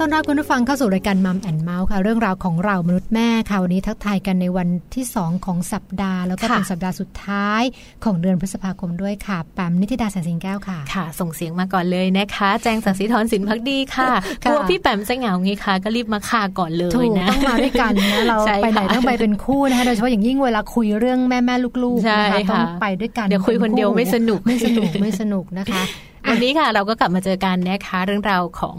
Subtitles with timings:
[0.00, 7.62] ต้อนรับคุณผู้ฟังเข้าสู่รายการมัมแอนเมาส์ค่ะ เรื่องราวของเรามนุษย์แม่ค่ะ วันนี้ทักทายกันในวันที่ 2 ของสัปดาห์ แล้วก็เป็นสัปดาห์สุดท้าย
[8.04, 14.10] ของเดือนพฤษภาคมด้วยค่ะแปมนิติดาแสงสิงแก้วค่ะ ค่ะ ส่งเสียงมาก่อนเลยนะคะ แจงสังสีทรสินพักดีค่ะ
[14.42, 25.84] กลัวพี่แปมจะเหงาไงคะก็รีบมาค่าก่อนเลยนะต้องมาด้วยกันนะเราไปไหนต้องไปเป็นคู่นะคะโดยเฉพาะอย่างยิ่งเวลาคุยเรื่องแม่แม่ลูกๆนะคะต้องไปด้วยกันเดี๋ยวคุยคนเดียวไม่สนุกไม่สนุกไม่สนุกนะคะ
[26.30, 28.78] วันนี้ค่ะเราก็กลับมาเจอกันนะคะ เรื่องราวของ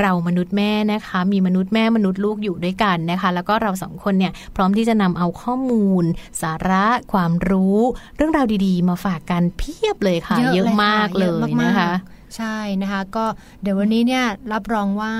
[0.00, 6.04] เรามนุษย์แม่นะคะ มีมนุษย์แม่มนุษย์ลูกอยู่ด้วยกันนะคะ แล้วก็เราสองคนเนี่ยพร้อมที่จะนำเอาข้อมูล
[6.42, 7.78] สาระความรู้
[8.16, 11.92] เรื่องราวดีๆ มาฝากกันเพียบเลยค่ะ เยอะมากเลยนะคะ
[12.36, 13.24] ใช่นะคะ ก็
[13.62, 15.12] เดี๋ยววันนี้เนี่ยรับรองว่า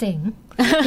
[0.00, 0.18] เจ๋ง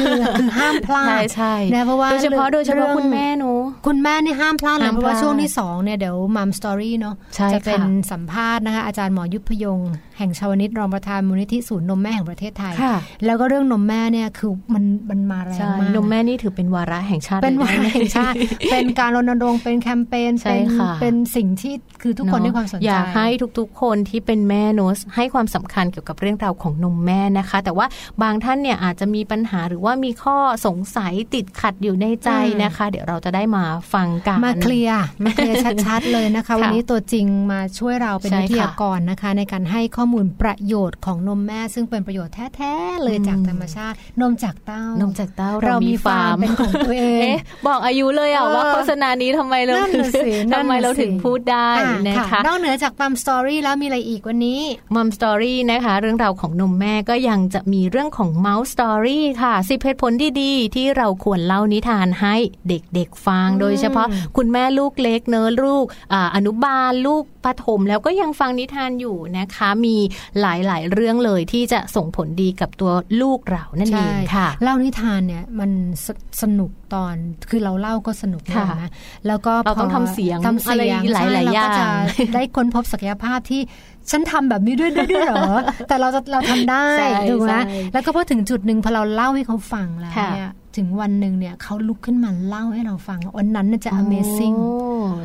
[0.02, 3.52] ือคือห้ามพลาดใช่ใช่นะเพราะว่าโดยเฉพาะโดยเฉพาะรื่องคุณแม่หนู
[3.86, 9.80] คุณแม่นี่ห้ามพลาดเลยห้ามเพราะว่าพลาดช่วงที่สองเนี่ยเดี๋ยวมัมสตอรี่เนาะใช่จะเป็นค่ะสัมภาษณ์นะคะอาจารย์หมอยุทธพยง
[10.18, 12.94] แห่งชาวนิตรองประธานมูลนิธิศูนย์นมแม่แห่งประเทศไทยค่ะ
[13.24, 18.34] แล้วก็เรื่องนมแม่เนี่ยคือมันมันมาแรงใช่มากนมแม่นี่ถือเป็นวาระแห่งชาติเป็นวาลยระนะแห่งชาติ
[18.72, 23.26] เป็นการรณรงค์เป็นแคมเปญใช่เป็นค่ะเป็นสิ่งที่คือทุกคนให้ความสนใจอยากให้
[23.58, 27.86] ทุกๆ คนที่เป็นแม่เนอะให้ความสำคัญเกี่ยวกับเรื่องราวของนมแม่นะคะ แต่ว่า
[28.22, 32.30] บางท่านเนี่ยอาจจะมีปัญหาหรือว่ามีข้อสงสัยติดขัดอยู่ในใจ
[32.62, 35.56] นะคะ เดี๋ยวเราจะได้มาฟังกันมาเคลียร์มาเคลียร์
[35.86, 54.60] ชัดๆเลยนะคะ วันนี้ตัวจริงมาช่วยเราเป็นใช่วิค่ะวิทยากรนะคะ ในการให้ข้อมูลประโยชน์ของนมแม่ ซึ่งเป็นประโยชน์แท้ๆเลยอืมจากธรรมชาติ นมจากเต้านมจากเต้าเรามีฟาร์มเป็นของตัวเองเอ๊ะบอกอายุเลยอะเออว่าโฆษณานี้ทำไมเรานั่นน่ะสินั่นน่ะทำไมเราถึงสิพูดได้อะนะคะนอกเหนือจาก mom story แล้วมีอะไรอีกวันนี้
[54.94, 62.34] mom story นะคะ เรื่องราวของนมแม่ก็ยังจะมีเรื่องของ mouth story ค่ะสิบเหตุผลดีๆ ที่เราควรเล่านิทานให้
[62.68, 64.06] เด็กๆฟังอืมโดยเฉพาะ
[64.36, 69.96] คุณแม่ลูกเล็กเนอะลูกอ่าอนุบาลลูกปฐมแล้วก็ยังฟังนิทานอยู่นะคะ มี
[70.40, 72.92] หลายๆ เรื่องเลยที่จะส่งผลดีกับตัว
[73.22, 75.70] ลูกเรานั่นเองค่ะ เล่านิทานเนี่ยมัน
[76.06, 76.08] ส
[76.42, 77.14] สนุกตอน
[77.50, 78.90] คือเราเล่าก็สนุกค่ะนะ
[79.26, 81.86] แล้วก็เราต้องพทำเสียงทำเสียงอะไรหลายๆใช่เรก็จะ
[82.16, 83.60] อย่างได้ค้นพบศักยภาพที่
[84.10, 85.44] ฉันทำแบบนี้ด้วยด้วยด้วยเหรอ
[85.88, 87.60] แต่เราจะเราทำได้ใช่ถูกไหมใช่
[87.92, 94.68] แล้วก็พอถึงจุดหนึ่งพอเราเล่าให้เขาฟังแล้วค่ะเนี่ยถึงวันหนึ่งเนี่ยเขาลุกขึ้นมาเล่าให้เราฟังวันนั้นน่ะจะ amazing โอ้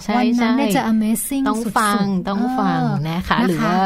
[0.04, 3.78] ใช่วันนั้นใช่เนี่ยจะ amazing ต้องสุดๆฟังต้องฟังเออนะคะนะคะ หรือว่า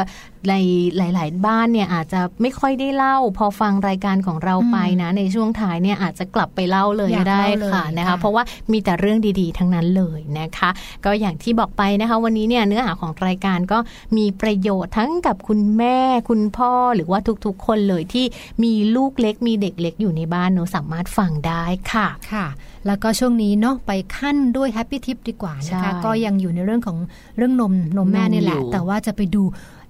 [0.48, 0.54] ใน
[0.96, 8.42] หลาย ๆ บ้านเนี่ยอาจจะไม่ค่อยได้เล่า พอฟังรายการของเราไปนะในช่วงท้ายเนี่ยอาจจะกลับไปเล่าเลยอยากได้เล่าเลยค่ะนะคะค่ะเพราะว่า
[8.72, 10.70] มีแต่เรื่องดี ๆ ทั้งนั้นเลยนะคะ
[11.04, 13.78] ก็อย่างที่บอกไปนะคะ วันนี้เนี่ยเนื้อหาของรายการก็
[14.16, 15.98] มีประโยชน์ทั้งกับคุณแม่
[16.28, 18.24] คุณพ่อหรือว่าทุก ๆ คนเลยที่
[18.62, 22.46] มีลูกเล็กมีเด็กเล็กอยู่ในบ้านหนูสามารถฟังได้ค่ะค่ะ
[22.86, 26.98] แล้วก็ช่วงนี้เนาะไปขั้นด้วยแฮปปี้ทิปดีกว่านะคะใช่ก็ยังอยู่ในเรื่องของ
[27.36, 29.42] เรื่องนมนมแม่นี่แหละนมอยู่แต่ว่าจะไปดู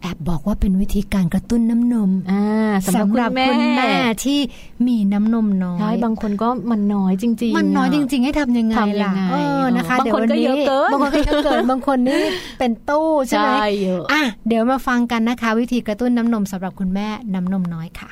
[0.03, 2.43] แอบบอกว่าเป็นวิธีการกระตุ้นน้ำนมอ่า
[2.87, 3.93] สำหรับคุณแม่คุณแม่
[4.25, 4.39] ที่
[4.87, 12.23] มีน้ำนมน้อยใช่บางคนก็มันน้อยจริง ๆ มันน้อยะจริง ๆ ให้ทำยังไงทำยัล่ะงไงเออนะคะบางคนก็ดี๋ววัเยอะเกินบางคนก็เยอะเกินบางคนนี่
[12.59, 18.09] เป็นตู้ใช่ไหมใช่เยอะอะเดี๋ยวมาฟังกันนะคะ วิธีกระตุ้นน้ำนมสำหรับคุณแม่น้ำนมน้อยค่ะ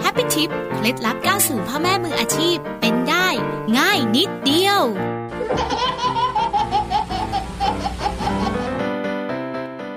[0.00, 3.26] แฮปปี้ทิปเคล็ดลับก้าวสู่พ่อแม่มืออาชีพเป็นได้
[3.78, 4.82] ง่ายนิดเดียว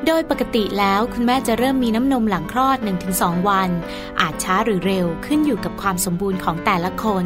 [0.07, 2.77] โดยปกติแล้วคุณแม่จะเริ่มมีน้ำนมหลังคลอด
[3.13, 3.69] 1-2 วัน
[4.21, 7.25] อาจช้าหรือเร็วขึ้นอยู่กับความสมบูรณ์ของแต่ละคน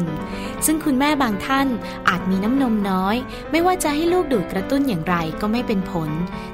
[0.66, 1.68] ซึ่งคุณแม่บางท่าน
[2.08, 3.16] อาจมีน้ำนมน้อย
[3.50, 6.10] ไม่ว่าจะให้ลูกดูดกระตุ้นอย่างไรก็ไม่เป็นผล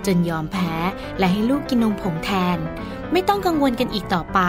[0.07, 0.75] จนยอมแพ้
[1.19, 2.59] และให้ลูกกินนมผงแทน
[3.13, 4.41] ไม่ต้องกังวลกันอีกต่อไป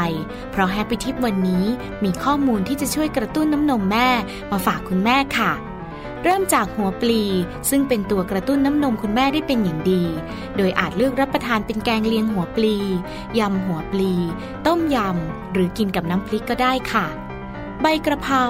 [0.52, 1.66] เพราะแฮปปี้ทิปวันนี้
[2.04, 4.10] มีข้อมูลที่จะช่วยกระตุ้นน้ำนมแม่
[4.52, 5.54] มาฝากคุณแม่ค่ะ
[6.24, 7.24] เริ่มจากหัวปลี
[7.70, 10.04] ซึ่งเป็นตัวกระตุ้นน้ำนมคุณแม่ได้เป็นอย่างดี
[10.58, 12.76] โดยอาจเลือกรับประทานเป็นแกงเลียงหัวปลี
[13.40, 14.14] ยำหัวปลี
[14.68, 17.06] ต้มยำ หรือกินกับน้ำพริกก็ได้ค่ะ
[17.82, 18.44] ใบกระเพรา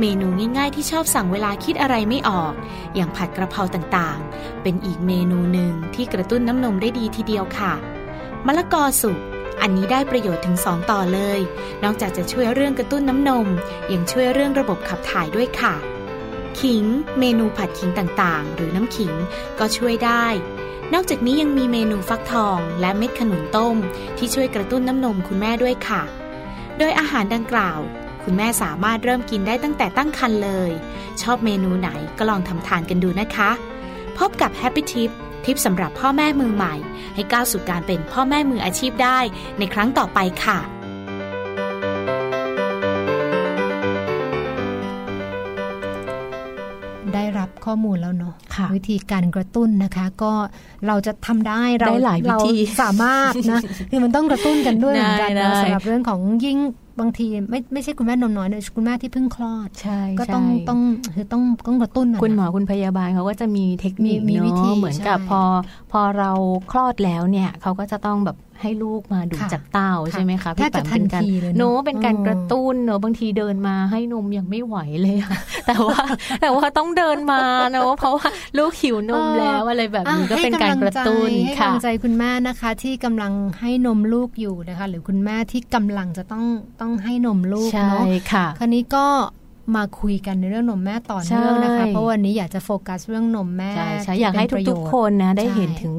[0.00, 0.26] เมนู
[0.56, 2.52] ง่ายๆ ที่ชอบสั่งเวลาคิดอะไรไม่ออก
[2.94, 7.72] อย่างผัดกระเพราต่างๆ เป็นอีกเมนูหนึ่งที่กระตุ้นน้ำนมได้ดีทีเดียวค่ะ
[8.46, 9.18] มะละกอสุก
[9.60, 11.40] อันนี้ได้ประโยชน์ถึง 2 ต่อเลย
[11.84, 13.46] นอกจากจะช่วยเรื่องกระตุ้นน้ำนม
[13.92, 15.74] ยังช่วยเรื่องระบบขับถ่ายด้วยค่ะ
[16.60, 16.84] ขิง
[17.18, 19.14] เมนูผัดขิงต่างๆ หรือน้ำขิง
[19.58, 20.26] ก็ช่วยได้
[20.94, 23.76] นอกจากนี้ยังมีเมนูฟักทองและเม็ดขนุนต้ม
[24.18, 26.02] ที่ช่วยกระตุ้นน้ำนมคุณแม่ด้วยค่ะ
[26.78, 27.78] โดยอาหารดังกล่าว
[28.24, 30.70] คุณแม่สามารถเริ่มกินได้ตั้งแต่ตั้งครรภ์เลย
[31.22, 33.50] ชอบเมนูไหนก็ลองทำทานกันดูนะคะ
[34.18, 35.10] พบกับ Happy Tip
[35.44, 36.74] ทิปสำหรับพ่อแม่มือใหม่
[37.14, 39.18] ให้ก้าวสู่การเป็นพ่อแม่มืออาชีพได้
[39.58, 40.58] ในครั้งต่อไปค่ะ
[47.70, 50.32] ข้อมูลแล้วเนาะค่ะวิธีการกระตุ้นนะคะ ก็
[50.86, 53.60] เราจะทำได้เราได้หลายวิธีเราสามารถนะ
[53.90, 56.58] คือมันต้องกระตุ้นกันด้วยเหมือนกันได้นะได้สำหรับเรื่องของยิ่ง
[57.00, 60.80] บางทีไม่ไม่ใช่คุณแม่นมน้อยนะคุณแม่ที่เพิ่งคลอดใช่ก็ต้องใช่ต้อง
[61.14, 65.42] คือต้องต้องกระตุ้นนะคุณหมอคุณพยาบาลเขาก็จะมีเทคนิคมีมีวิธีเนาะเหมือนกับใช่พอ
[65.92, 66.30] พอเรา
[66.70, 76.00] คลอดแล้วเนี่ยเขาก็จะต้องแบบ ให้ลูกมาดูดค่ะจากเต้าค่ะใช่ไหมคะแทบจะพี่แปมเป็นการทันทีเลยเนอะโน้เป็นการอืมกระตุ้นเนอะบางทีเดินมาให้นมยังไม่ไหวเลยค่ะแต่ว่า
[76.40, 86.44] แต่ว่าต้องเดินมาเนอะเพราะว่าลูกหิวนมแล้วอะไรแบบนี้ก็เป็นการกระตุ้นให้ค่ะกำลังใจคุณแม่นะคะ ที่กำลังให้นมลูกอยู่นะคะ หรือคุณแม่ที่กำลังจะต้อง
[86.80, 89.06] ต้องให้นมลูกใช่เนาะค่ะคราวนี้ก็
[89.76, 95.94] มาคุยกันในเรื่องนมแม่ต่อเนื่องนะคะใช่เพราะวันนี้อยากจะโฟกัสเรื่องนมแม่ใช่ใช่ที่อยากให้เป็นประโยทุกชๆคนนะได้ใช่เห็นถึง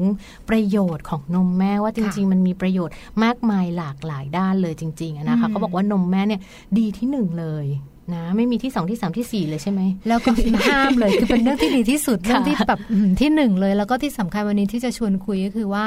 [0.48, 6.40] ประโยชน์ของนมแม่ว่าจริง ๆ มันมีประโยชน์มากมายหลากหลายด้านเลยจริงๆอะนะคะอืมเขาบอกว่านมแม่เนี่ย
[6.78, 7.66] ดีที่หนึ่งเลย
[8.14, 10.30] นะไม่มีที่สองที่สามที่สี่เลยใช่ไหมแล้วก็
[10.66, 15.84] ห้ามเลยคือเป็นเรื่องที่ดีที่สุดค่ะเรื่องที่แบบอืมที่หนึ่งเลย แล้วก็ที่สำคัญวันนี้ที่จะชวนคุยก็คือว่า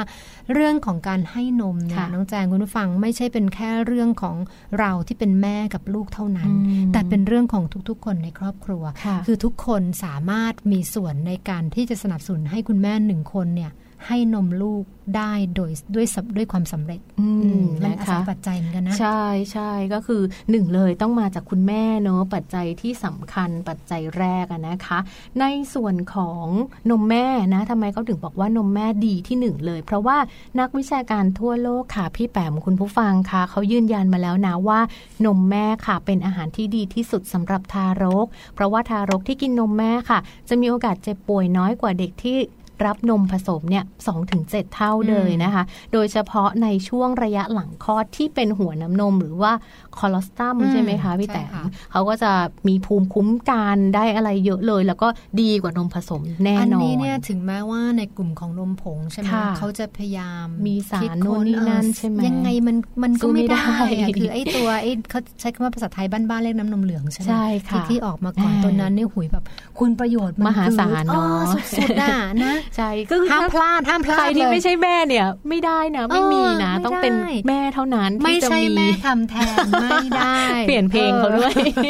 [0.52, 4.36] เรื่องของการให้นมเนี่ยค่ะน้องแจงคุณผู้ฟังไม่ใช่เป็นแค่เรื่องของ
[4.78, 13.72] เราที่เป็นแม่กับลูกเท่านั้นอืมแต่เป็นเรื่องของทุกๆ คนในครอบครัวค่ะคือทุกคนสามารถมีส่วนในการที่จะสนับสนุนให้คุณแม่หนึ่งคนเนี่ย
[14.06, 14.84] ให้นมลูก
[15.16, 19.22] ได้โดยด้วยสำด้วยความสำเร็จอือืมมมันนะอาศัคะยปัจจัยเหมือนกันนะ ใช่
[19.52, 24.98] ใช่ก็คือหนึ่งเลยต้องมาจากคุณแม่เนอะปัจจัยที่สำคัญปัจจัยแรกอะนะคะ
[25.40, 26.46] ในส่วนของ
[26.90, 30.16] นมแม่นะทำไมเขาถึงบอกว่านมแม่ดีที่หนึ่งเลย เพราะว่า
[30.60, 34.80] นักวิชาการทั่วโลกค่ะพี่แปมคุณผู้ฟังค่ะเขายืนยันมาแล้วนะว่า
[35.26, 42.38] นมแม่ค่ะเป็นอาหารที่ดีที่สุดสำหรับทารก เพราะว่าทารกที่กินนมแม่ค่ะ จะมีโอกาสเจ็บป่วยน้อยกว่าเด็กที่
[42.84, 49.52] รับนมผสมเนี่ยสองถึงเจ็ดเท่าเลยนะคะ โดยเฉพาะในช่วงระยะหลังคลอดที่เป็นหัวน้ำนมหรือว่า
[50.00, 51.62] คอลอสตัมอืมใช่ไหมคะพี่ใช่แต่ค่ะ
[51.92, 52.32] เขาก็จะ
[52.68, 55.08] มีภูมิคุ้มกันได้อะไรเยอะเลย แล้วก็
[55.40, 69.44] ดีกว่านมผสมแน่อันนอนนี้เนี่ยถึงแม้ว่าในกลุ่มของนมผงใช่ไหมค่ะเขาจะพยายามมีสารคิดนู่นนี่ค้นั่นเออใช่ไหมยังไงมันมันก็สู้ไม่ไม่ได้ได้อะคือไอ้ตัวไอ้เขาใช้คำว่าภาษาไทยบ้านๆเรียกน้ำนมเหลืองใช่ไหมใช่ค่ะที่ที่ออกมาก่อนอ่าตัวนั้นเนี่ยหุยแบบ
[69.78, 81.88] คุณประโยชน์นมหาศาลคือเนอะอ๋อสุดๆอะนะใช่ก็คือห้ามถ้าพลาดห้ามพลาใครดที่เลยไม่ใช่แม่เนี่ย ไม่ได้นะ ไม่มีนะเออไม่ต้องเป็นได้แม่เท่านั้นที่ไม่จะใช่มีแม่ทำแทนไม่ได้เปลี่ยนเพลงเขาด้วยออ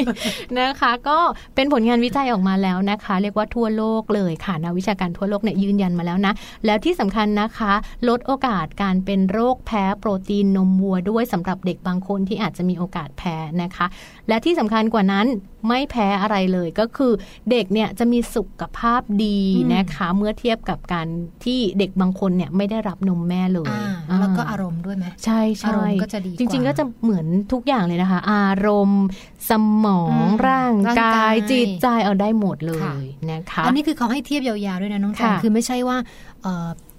[0.59, 1.19] นะคะ ก็
[1.55, 6.33] เป็นผลงานวิจัยออกมาแล้วนะคะ เรียกว่าทั่วโลกเลยค่ะนักวิชาการทั่วโลกเนี่ยยืนยันมาแล้วนะ
[6.67, 7.73] แล้วที่สำคัญนะคะ
[8.09, 13.87] ลดโอกาสการเป็นโรคแพ้โปรตีนนมวัวด้วยสำหรับเด็กบางคนที่อาจจะมีโอกาสแพ้นะคะ
[14.29, 15.27] และที่สำคัญกว่านั้น
[15.69, 17.13] ไม่แพ้อะไรเลยก็คือ
[17.51, 19.39] เด็กเนี่ยจะมีสุขภาพดี
[19.75, 21.07] นะคะ เมื่อเทียบกับการ
[21.45, 29.05] ที่เด็กบางคนเนี่ยไม่ได้รับนมแม่เลยอ่าแล้ว ก็อารมณ์ด้วยไหมใช่ใช่อารมณ์ก็จะดีกว่าจริง ๆ ก็จะเหมือนทุกอย่างเลยนะคะ อารมณ์
[29.51, 29.53] ส
[29.85, 35.97] มองอืมร่างร่างกากายยจิตใจเอาได้หมดเลค่ะยนะคะอันนี้คือเขาให้เทียบยาวๆด้วยนะน้องแจงค่ะคือไม่ใช่ว่า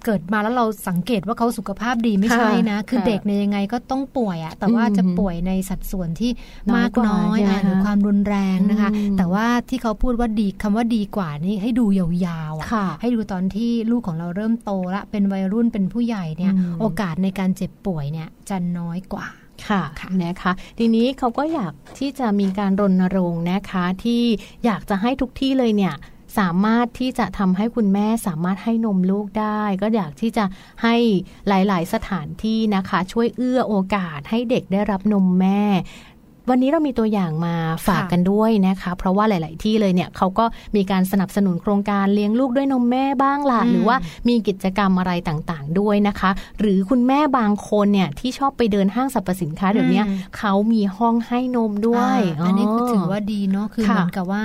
[0.00, 6.30] อ่อเกิดมาแล้วเราสังเกตว่าเขาสุขภาพดีไม่ใช่นะค่ะคือค่ะเด็กเนี่ยยังไงก็ต้องป่วยอะแต่ว่าอืมจะป่วยในสัดส่วนที่
[6.70, 19.26] น้อยมากกว่าน้อยใช่ไหมอะหรือคะความรุนแรงนะคะอืมแต่ว่าที่เขาพูดว่าดีคำว่าดีกว่านี่ให้ดูยาวๆอะค่ะให้ดูตอนที่ลูกของเราเริ่มโตละเป็นวัยรุ่นเป็นผู้ใหญ่เนี่ยอืมโอกาสในการเจ็บป่วยเนี่ยจะน้อยกว่า
[19.68, 24.22] ค่ะค่ะนะคะทีนี้เขาก็อยากที่จะมีการรณรงค์นะคะที่
[24.64, 25.94] อยากจะให้ทุกที่เลยเนี่ย
[26.38, 30.44] สามารถที่จะทำให้คุณแม่สามารถให้นมลูกได้ ก็อยากที่จะ
[30.82, 30.96] ให้
[31.48, 35.62] หลาย ๆ สถานที่นะคะ ช่วยเอื้อโอกาสให้เด็กได้รับนมแม่
[36.50, 37.54] วันนี้เรามีตัวอย่างมา
[37.86, 40.44] ฝากค่ะกันด้วยนะคะ เพราะว่าหลาย ๆ ที่เลยเนี่ยเขาก็
[40.76, 43.96] มีการสนับสนุนโครงการเลี้ยงลูกด้วยนมแม่บ้างล่ะอืมหรือว่า
[44.28, 46.30] มีกิจกรรมอะไรต่าง ๆ ด้วยนะคะ
[46.60, 54.44] หรือคุณแม่บางคนเนี่ยที่ชอบไปเดินห้างสรรพสินค้าเดี๋ยวเนี้ยอืมเขามีห้องให้นมด้วยอ่าอันนี้คือถือว่าดีเนาะคือค่ะเหมือนกับว่า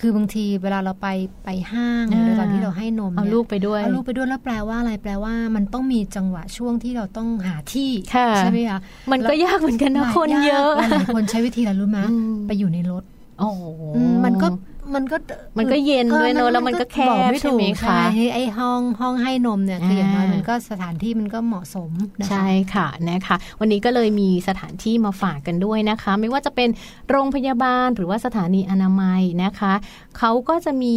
[0.00, 1.08] คือบางทีเวลาเราไป
[1.44, 8.80] ไปห้างอ่าหรือตอนที่เราให้นมเอานี่ยลูกไปด้วยเอาลูกไปด้วยแล้วแปลว่าอะไรแปลว่ามันต้องมีจังหวะช่วงที่เราต้องหาที่ค่ะใช่ไหมคะ
[9.12, 13.02] มันก็ยากเหมือนกันนะคนเยอะหลายคนใช้วิธีอะไรรู้ไหมอืมไปอยู่ในรถ
[13.40, 13.62] โอ้โห
[13.96, 14.46] อืมมันก็
[14.94, 15.16] มันก็
[15.58, 26.68] มันก็เย็นด้วยเนอะออแล้วมันก็แคบบอกไม่ถูกใช่ไหมคะใช่ไอ้ห้องห้องให้นมเนี่ยคืออย่างน้อยอ่ามัมันก็สถานที่มันก็เหมาะสมนะคะใช่ค่ะนะคะ วันนี้ก็เลยมีสถานที่มาฝากกันด้วยนะคะ ไม่ว่าจะเป็น
[27.10, 29.72] โรงพยาบาลหรือว่าสถานีอนามัยนะคะ
[30.18, 30.96] เขาก็จะมี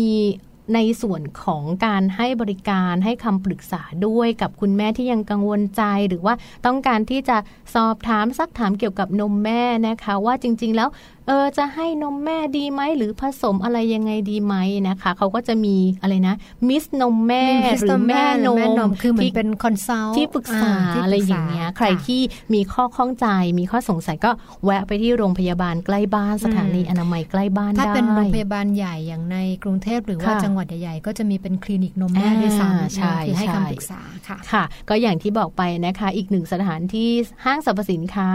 [0.75, 6.33] ในส่วนของการให้บริการให้คำปรึกษาด้วยกับคุณแม่ที่ยังกังวลใจ หรือว่า
[6.65, 7.37] ต้องการที่จะ
[7.75, 10.89] สอบถามซักถามเกี่ยวกับนมแม่นะคะ ว่าจริง ๆ แล้ว
[11.27, 14.55] เออจะให้นมแม่ดีไหมหรือผสมอะไรยังไงดีไหม
[14.87, 16.35] นะคะเขาก็จะมีอะไรนะ
[16.67, 17.43] มิสนมแม่
[17.81, 22.21] หรือแม่นแม่นมมคือเหมือนที่เป็นคอนซัลท์ที่ปรึกษาที่ปอะไรกษอย่างเงี้ยใครค่ะที่
[22.53, 23.27] มีข้อข้องใจ
[23.59, 24.31] มีข้อสงสัยก็
[24.63, 37.09] แวะไปที่โรงพยาบาลใกล้บ้านสถานีอนามัยใกล้บ้านถ้าได้เป็นโรงพยาบาลใหญ่อย่างในกรุงเทพหรือว่าค่ะจังหวัดใหญ่ๆก็จะมีเป็นคลินิกนมแม่อ่าด้วยซ้ำใช่คือให้ใช่คำปรึกษาค่ะค่ะ ก็อย่างที่บอกไปนะคะอีกหนึ่งสถานที่
[37.45, 38.29] ห้างสรรพสินค้า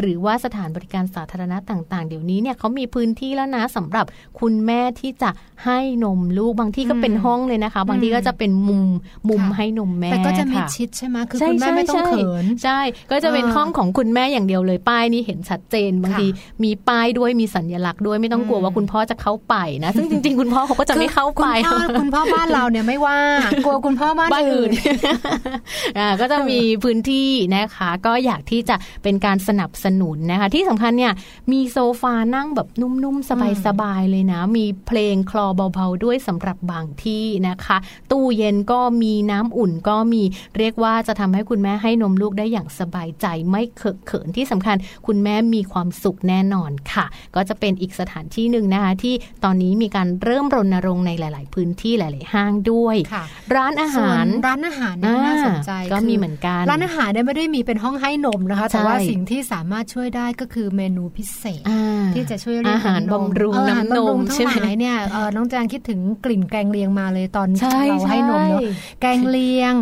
[0.00, 4.06] หรือว่าสถานบริการสาธารณะต่าง ๆ เดี๋ยวนี้เนี่ยเขามีพื้นที่แล้วนะสำหรับ
[4.40, 5.30] คุณแม่ที่จะ
[5.64, 8.82] ให้นมลูกบางที่ก็เป็นอืมห้องเลยนะคะ บางที่ก็จะเป็นมุม
[9.28, 12.80] มุมค่ะให้นมแม่แต่ก็จะมีค่ชิดใช่ไหมคือใช่คุณแม่ไม่ต้องใช่เขินใช่
[13.10, 16.26] ก็จะเป็นอ่าห้องของคุณแม่อย่างเดียวเลยป้ายนี่เห็นชัดเจน บางค่ะที
[16.64, 19.54] มีป้ายด้วยมีสัญลักษณ์ด้วยไม่ต้องกลัวอืมว่าคุณพ่อจะเข้าไป
[19.84, 23.18] นะซึ่งจริง ๆ คุณพ่อเขาก็จะไม่เข้าไปคุณพ่อคุณพ่อบ้านเราเนี่ยไม่ว่า
[23.64, 31.12] กลัวคุณพ่อบ้านบ้านอื่อื่นนอ่าก็จะมีพื้นที่นะคะ ก็อยากที่จะเป็นการสนับสนุนนะคะ ที่สำคัญเนี่ย
[31.52, 33.30] มีโซฟานั่งแบบนุ่มๆ
[33.66, 37.76] สบายๆ เลยนะ มีเพลงคลอเบาๆ ด้วยสำหรับบางที่นะคะ
[38.10, 40.22] ตู้เย็นก็มีน้ำอุ่นก็มี
[40.58, 47.06] เรียกว่าจะทำให้คุณแม่ให้นมลูกได้อย่างสบายใจไม่เขิเขินที่สำคัญ คุณแม่มีความสุขแน่นอนค่ะ
[47.36, 53.24] ก็จะเป็นอีกสถานที่หนึ่งนะคะ ที่ตอนนี้มีการเริ่มรณรงค์ในหลาย ๆ พื้นที่หลาย ๆ ห้างด้วยค่ะ
[53.56, 69.74] ร้านอาหารส่วนร้านอาหารเนี่ยน่าสนใจก็คืมีเหมือนกันร้านอาหารเนี่ยไม่ได้มีเป็นห้องให้นมนะคะ แต่ว่าใช่สิ่งที่สามารถช่วยได้ก็คือเมนูพิเศษอ่าที่จะช่วยเรื่องอาหารของนมบำรุงเอออาหารน้ำนมบำรุงใช่ทั้งไหมหลายเนี่ยเออน้องแจงคิดถึงกลิ่นแกงเลียงมาเลยตอนใช่เราให้นมเนาะใช่แกงเลียง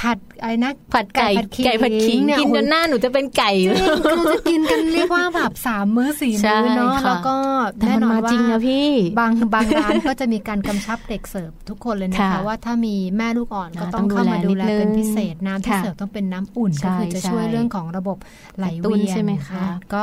[0.00, 3.72] ผัดอะไรนะผัดไก่ขิงไก่ผัดขิงเนี่ยกินจนหน้าหนูจะเป็นไก่จริง
[4.04, 7.36] เราจะกินกันเรียกว่าแบบสามมื้อสี่ใช่มื้อเนาะค่ะแล้วก็
[7.78, 18.16] แต่แน่มันนอนมาว่าจริงนะพี่บางบางร้านก็จะมีการกำชับเด็กเสิร์ฟทุกคนเลยนะคะค่ะว่าถ้ามีแม่ลูกอ่อนก็อ่าต้องเข้ามาต้ดูองดูแลแลเป็นนิดนึงพิเศษน้ำที่ค่ะเสิร์ฟต้องเป็นน้ำอุ่นใช่ก็คือจะช่วยใช่เรื่องของระบบ
[18.58, 20.02] ไหลกระตุ้นเวียนใช่ไหมคะนก็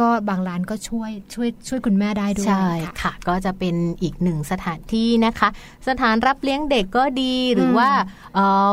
[0.00, 5.48] ก็บางร้านก็ช่วยช่วยช่วยคุณแม่ได้ด้วยใช่ค่ะค่ะ ก็จะเป็นอีกหนึ่งสถานที่นะคะ
[5.88, 7.90] สถานรับเลี้ยงเด็กก็ดีหรืออมว่า
[8.34, 8.72] เอ่อ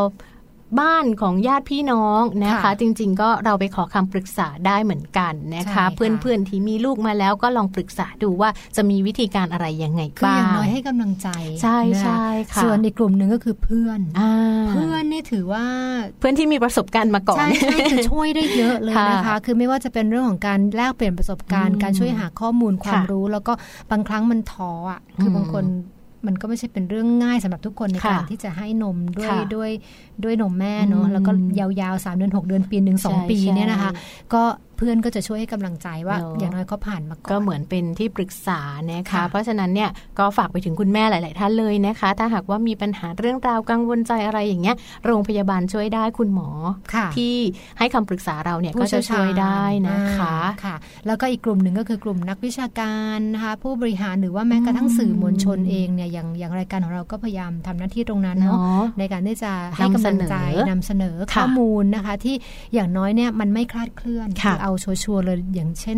[0.79, 11.27] บ้านของญาติพี่น้องนะคะค่ะจริง ๆ ก็เราไปขอคำปรึกษาได้เหมือนกันนะใช่คะค่ะเพื่อนๆที่มีลูกมาแล้วก็ลองปรึกษาดูว่าจะมีวิธีการอะไรยังไงคือบ้าอย่างงน้อยให้กำลังใจ
[11.63, 14.33] ใช่นะคะใช่ค่ะส่วนอีกกลุ่มหนึ่งก็คือเพื่อนอ่า
[14.71, 15.65] เพื่อนนี่ถือว่า
[16.19, 23.53] เพื่อนที่มีประสบการณ์มาก่อนใช่ใช่คือช่วยได้เยอะเลยนะคะค่ะคือไม่ว่าจะเป็นเรื่องของการแลกเปลี่ยนประสบการณ์อืมการช่วยหาข้อมูลความค่ะรู้ แล้วก็
[23.91, 25.65] บางครั้งมันท้ออะคือมบางคน
[26.27, 29.69] มันก็ไม่ใช่เป็นเรื่องง่ายสำหรับทุกคนในค่ะการที่จะให้นมด้วยค่ะด้วย
[30.23, 33.91] ด้วยนมแม่เนาะอืมแล้วก็ยาวๆ3เดือน 6 เดือนปีหนึ่งสองใช่ปีใช่เนี่ยนะคะ
[34.33, 34.43] ก็
[34.79, 46.49] เพื่อนก็จะช่วยให้กำลังใจว่าเนอะอย่างน้อยเขาผ่านมาก่อนก็เหมือนเป็นที่ปรึกษานะคะค่ะเพราะฉะนั้นเนี่ยก็ฝากไปถึงคุณแม่หลาย ๆ ท่านเลยนะคะ ถ้าหากว่ามีปัญหาเรื่องราวกังวลใจอะไรอย่างเงี้ย โรงพยาบาลช่วยได้คุณหมอ
[46.93, 47.35] ค่ะที่
[47.79, 50.75] ให้คำปรึกษาเราเนี่ยก็ผู้จะเชี่ยวชาญช่วยได้นะคะอ่าค่ะ
[51.07, 60.35] แล้วก็อีกกลุ่มหนึ่งก็คือกลุ่มนักวิชาการนะคะผู้บริหารหรือว่าแม้กระทั่งสื่อมวลชนเองเนี่ยอย่างอย่างรายการของเราก็พยายามทำหน้าที่ตรงนั้นเนาะเนาะในการที่จะให้กำลังใจ
[60.69, 62.35] นำเสนอนำเสนอค่ะข้อมูลนะคะ ที่
[62.73, 65.97] อย่างน้อยเนี่ยมันไม่คลาดเคลื่อนค่ะเอาชัวร์ๆเลยอย่างเช่น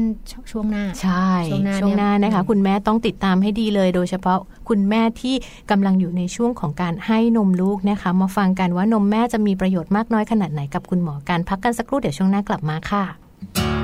[0.52, 5.36] ช่วงหน้า ใช่ช่วงหน้าช่วงหน้าเนี่ยนะคะ คุณแม่ต้องติดตามให้ดีเลย โดยเฉพาะคุณแม่ที่
[5.72, 13.81] กำลังอยู่ในช่วงของการให้นมลูกนะคะ มาฟังกันว่านมแม่จะมีประโยชน์มากน้อยขนาดไหนกับคุณหมอการพักกันสักครู่เดี๋ยวช่วงหน้ากลับมาค่ะ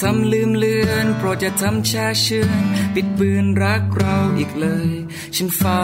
[0.00, 2.62] ทำลืมเลือน โปรดอย่าทำชาเชื่อน
[2.94, 4.90] ปิดปืนรักเราอีกเลย
[5.36, 5.82] ฉันเฝ้า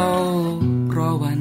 [0.96, 1.38] รอวัน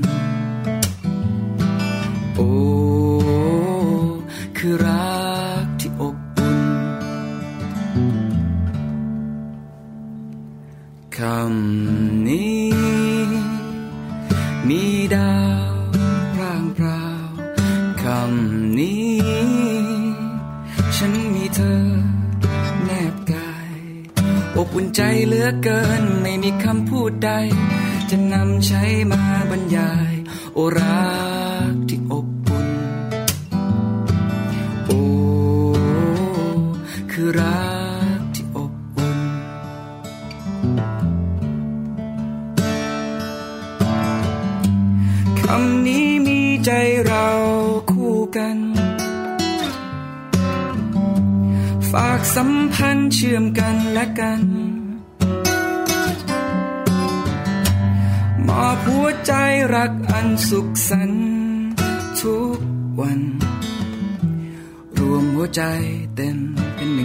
[37.28, 37.70] คือรั
[38.20, 39.20] กที่อบอุ่น
[45.42, 46.72] คำนี้มีใจ
[47.06, 47.28] เรา
[47.92, 48.58] คู่กัน
[51.92, 54.44] ฝากสัมพันธ์เชื่อมกันและกัน
[58.48, 59.34] มอบหัวใจ
[59.76, 61.26] รักอันสุขสันต์
[62.20, 62.60] ทุก
[63.00, 63.22] วัน
[65.00, 65.64] รวมหัวใจ
[66.16, 66.40] เต็ม
[66.76, 67.05] เป็นหนึ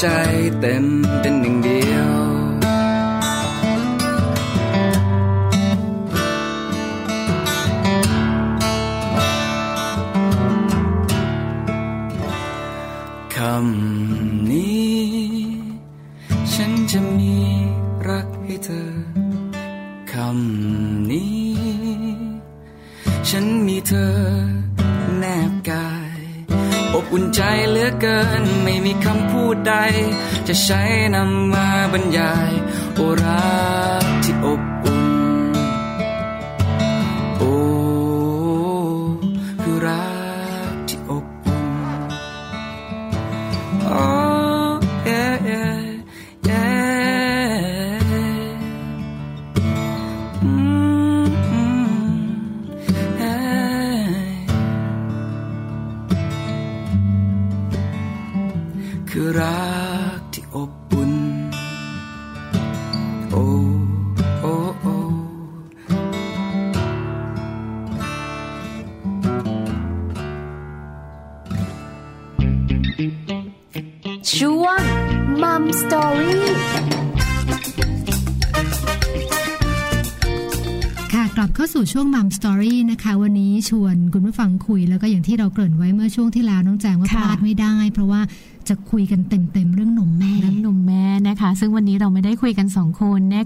[0.00, 0.06] ใจ
[0.60, 0.84] เต็ม
[1.20, 1.56] เป็นหนึ่ง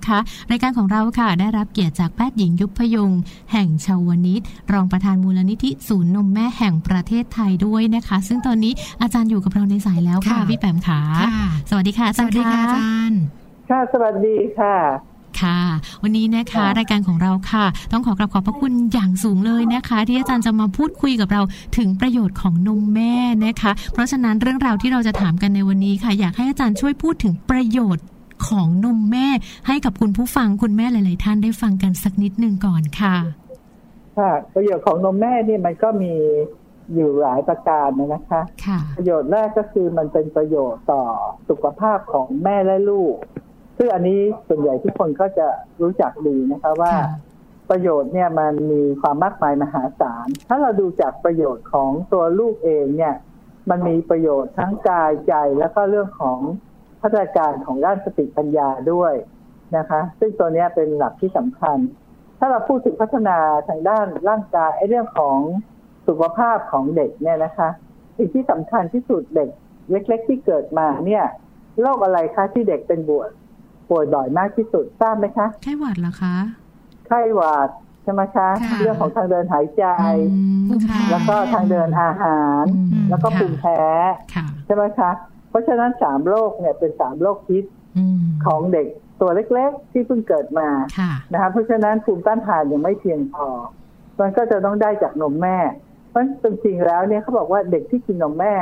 [0.00, 3.10] นนะคะ รายการของเราค่ะ ได้รับเกียรติจากแพทย์หญิงยุพยง
[3.52, 4.40] แห่งชาวนิต
[4.72, 13.20] รองประธานมูลนิธิศูนย์นมแม่แห่งประเทศไทยด้วยนะคะ ซึ่งตอนนี้อาจารย์อยู่กับเราในสายแล้วค่ะค่ะพี่แปมขาค่ะสวัสดีค่ะอาสจารวัสย์ดีค่ะอาค่ะจารย์
[13.70, 14.74] ค่ะสวัสดีค่ะ
[15.40, 15.60] ค่ะ
[16.02, 21.42] วันนี้นะคะรายการของเราค่ะ ต้องขอกราบขอบพระคุณอย่างสูงเลยนะคะ ที่อาจารย์จะมาพูดคุยกับเรา
[21.76, 23.14] ถึงประโยชน์ของนมแม่
[23.46, 28.04] นะคะ เพราะฉะนั้นเรื่องราวที่เราจะถามกันในวันนี้ค่ะ อยากให้อาจารย์ช่วยพูดถึงประโยชน์
[28.48, 29.26] ของนมแม่
[29.66, 33.16] ให้กับคุณผู้ฟังคุณแม่หลาย ๆ ท่านได้ฟังกันสักนิดหนึ่งก่อนค่ะ
[34.18, 36.14] ค่ะประโยชน์ของนมแม่นี่มันก็มี
[36.94, 41.02] อยู่หลายประการนะคะค่ะประโยชน์แรกก็คือมันเป็นประโยชน์ต่อ
[41.48, 43.14] สุขภาพของแม่และลูก
[43.76, 45.48] ซึ่งอันนี้ส่วนใหญ่ทุกคนก็จะ
[45.82, 47.08] รู้จักดีนะคะว่าค่ะ
[47.70, 53.14] ประโยชน์เนี่ยมันมีความมากมายมหาศาล ถ้าเราดูจากประโยชน์ของตัวลูกเองเนี่ย
[53.70, 56.38] มันมีประโยชน์ทั้งกายใจแล้วก็เรื่องของ
[57.00, 59.14] พัฒนาการของด้านสติปัญญาด้วย
[59.76, 61.78] นะคะ ซึ่งตัวเนี้ยเป็นหลักที่สำคัญ
[62.38, 65.38] ถ้าเราพูดถึงพัฒนาทางด้านร่างกายไอ้เรื่องของ
[66.06, 67.68] สุขภาพของเด็กเนี่ยนะคะ
[68.16, 69.48] สิ่งที่สำคัญที่สุดเด็ก
[69.90, 71.24] เล็ก ๆ ที่เกิดมาเนี่ย
[71.80, 73.30] โรคอะไรคะที่เด็กเป็นบวด
[73.88, 76.36] ป่วยบ่อยมากที่สุดทราบไหมคะไข้หวัดเหรอคะ
[77.06, 77.68] ไข้หวัด
[78.02, 79.84] ใช่ไหมคะค่ะเรื่องของทางเดินหายใจ
[80.32, 83.78] อืมภูมิแพ้ค่ะแล้วก็ทางเดินอาหารอืมแล้วก็ภูมิแพ้
[84.34, 85.10] ค่ะใช่ไหมคะ
[85.50, 87.64] เพราะฉะนั้นสามโรคเนี่ยเป็นสามโรคพิษ
[87.98, 88.86] อืมของเด็ก
[89.20, 93.48] ตัวเล็กๆ ที่เพิ่งเกิดมาค่ะนะคะเพราะฉะนั้นภูมิต้านทานยังไม่เพียงพอ
[94.20, 95.58] มันก็จะต้องได้จากนมแม่
[96.10, 98.56] เพราะจริงๆแล้วเนี่ยเขาบอกว่าเด็กที่กินนมแม่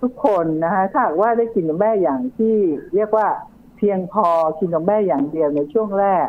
[0.00, 2.56] ทุกคนนะคะถ้าหากว่าได้กินนมแม่อย่างที่
[2.94, 3.28] เรียกว่า
[3.76, 4.26] เพียงพอ
[4.60, 6.26] กินนมแม่อย่างเดียวในช่วงแรก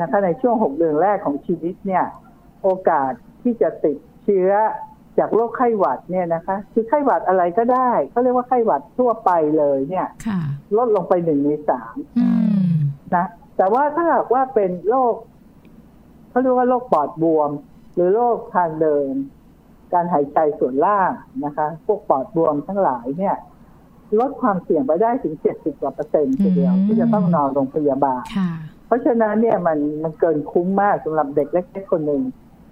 [0.00, 2.04] นะคะในช่วงหกเดือนแรกของชีวิตเนี่ย
[2.62, 4.50] โอกาสที่จะติดเชื้อ
[5.18, 10.40] จากโรคไข้หวัดเนี่ยนะคะ คือไข้หวัดอะไรก็ได้เขาเรียกว่าไข้หวัดทั่วไปเลยเนี่ยค่ะ
[10.76, 12.28] ลดลงไปหนึ่งในสามอื
[12.66, 12.72] ม
[13.14, 15.14] นะแต่ว่าถ้าหากว่าเป็นโรค
[16.30, 17.50] เขาเรียกว่าโรคปอดบวม
[17.94, 19.12] หรือโรคทางเดิน
[19.92, 21.12] การหายใจส่วนล่าง
[21.44, 23.36] นะคะ พวกปอดบวมทั้งหลายเนี่ย
[24.20, 28.50] ลดความเสี่ยงไปได้ถึงเจ็ดสิบกว่าเปอร์เซ็นต์ทีเดียวอืมที่จะต้องนอนโรงพยาบาลค่ะ
[28.86, 32.22] เพราะฉะนั้นเนี่ยมันมันเกินคุ้มมากสำหรับเด็กเล็กๆคนหนึ่ง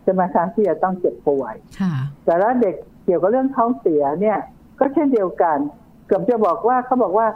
[0.03, 4.39] ใช่ไหมคะที่จะต้องเจ็บป่วยค่ะแต่ถ้าเด็กเกี่ยวกับเรื่องท้องเสียเนี่ย
[4.79, 5.59] ก็เช่นเดียวกัน
[6.07, 7.27] เกือบจะบอกว่าเขาบอกว่า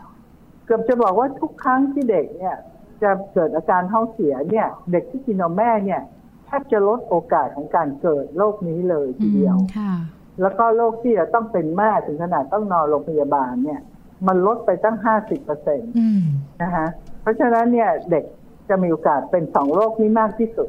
[0.67, 2.57] เกือบจะบอกว่าทุกครั้งที่เด็กเนี่ย
[3.03, 6.01] จะเกิดอาการท้องเสียเนี่ย เด็กที่กินนมแม่เนี่ย
[6.47, 9.93] แทบจะลดโอกาสของการเกิดโรคนี้เลยทีเดียวอืมค่ะ
[10.41, 13.81] แล้วก็โรคที่จะต้องเป็นแม่ถึงขนาดต้องนอนโรงพยาบาลเนี่ย
[14.27, 16.23] มันลดไปตั้งห้าสิบเปอร์เซ็นตอืม
[16.63, 16.87] นะคะ
[17.21, 18.25] เพราะฉะนั้นเนี่ยเด็ก
[18.69, 20.69] จะมีโอกาสเป็นสองโรคนี้มากที่สุด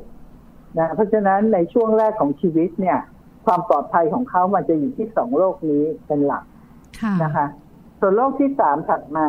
[0.80, 3.00] นะเพราะฉะนั้นในช่วงแรกของชีวิตเนี่ย
[3.46, 6.44] ความปลอดภัยของเขามันจะอยู่ที่สองโรคนี้เป็นหลัก
[7.02, 7.46] ค่ะนะคะ
[8.00, 9.28] ส่วนโรคที่สามถัดมา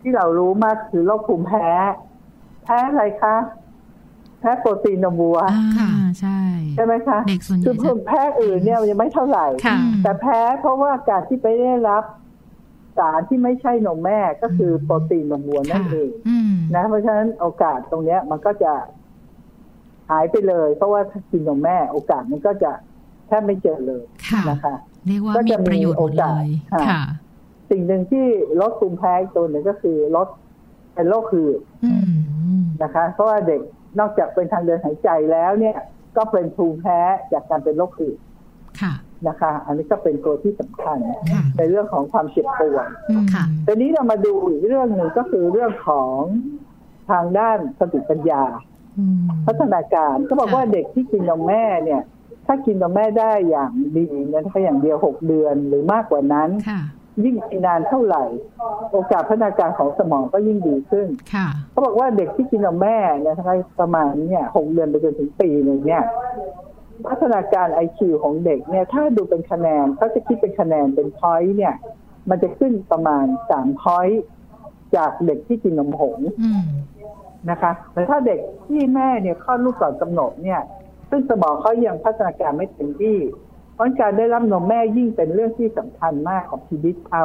[0.00, 1.68] ที่เรารู้มากคือโรคภูมิแพ้
[2.64, 3.36] แพ้อะไรคะ
[4.40, 6.40] แพ้โปรตีนนมวัวอ่าค่ะใช่
[6.76, 12.04] ใช่ไหมคะเด็กส่วนใหคืญ่อจะแพ้อื่นเนี่ยยังไม่เท่าไหร่ค่ะแต่แพ้เพราะว่าการที่ไปได้รับ
[12.98, 18.72] สารที่ไม่ใช่นมแม่ก็คือโปรตีนนมวัวนั่นเองอืมนะเพราะฉะนั้นโอกาสตรงเนี้ยมันก็จะ
[20.10, 22.70] หายไปเลย เพราะว่าถ้ากินนมแม่โอกาสมันก็จะ
[23.26, 24.74] แทบไม่เจอเลยค่ะนะคะ
[25.06, 27.02] เรียกว่าก็มีจะมีประโยชน์หมดเลยโอกาสค่ะค่ะ
[27.70, 28.26] สิ่งหนึ่งที่
[28.60, 30.28] ลดภูมิแพ้อีกตัวหนึ่งก็คือลด
[30.94, 31.92] เป็นโรคหืดอื
[32.62, 33.60] มนะคะ เพราะว่าเด็ก
[33.98, 35.76] นอกจากเป็นทางเดินหายใจแล้วเนี่ย
[36.16, 37.00] ก็เป็นภูมิแพ้
[37.32, 38.18] จากการเป็นโรคหืด
[38.80, 38.92] ค่ะ
[39.28, 40.98] นะคะ อันนี้ก็เป็นตัวที่สำคัญ
[41.32, 46.16] ค่ะในเรื่องของความเจ็บปวดอืมค่ะทีนี้เรามาดูอีกเรื่องหนึ่งก็คือเรื่องของ
[47.10, 48.79] ทางด้านสติปัญญาอืม
[49.46, 52.02] พัฒนาการก็บอกว่าเด็กที่กินนมแม่เนี่ย
[52.46, 56.80] ถ้ากินนมแม่ได้อย่างดีนะคะอย่างเดียวหกเดือนหรือมากกว่านั้นค่ะ
[57.24, 58.24] ยิ่งกินนานเท่าไหร่
[58.92, 66.04] โอกาสพัฒนาการของสมองก็ยิ่งดีขึ้นค่ะเขาบอกว่าเด็กที่กินนมแม่นะคะประมาณเนี่ยหกเดือนไปจนถึงปีหนึ่งเนี่ย
[67.08, 71.74] พัฒนาการ IQ ของเด็กเนี่ย ถ้าดูเป็นคะแนนเขาจะคิดเป็นคะแนนเป็น point เนี่ย
[72.30, 74.24] มันจะขึ้นประมาณสาม point
[74.96, 76.64] จากเด็กที่กินนมผงอืม
[77.50, 80.60] นะคะแต่ถ้าเด็กที่แม่เนี่ยคลอดลูกก่อนกำหนดเนี่ย
[81.10, 83.18] ซึ่งสมองเขายังพัฒนาการไม่เต็มที่
[83.74, 87.24] เพราะการได้รับนมแม่ยิ่งเป็นเรื่องที่สำคัญมากของชีวิตเขา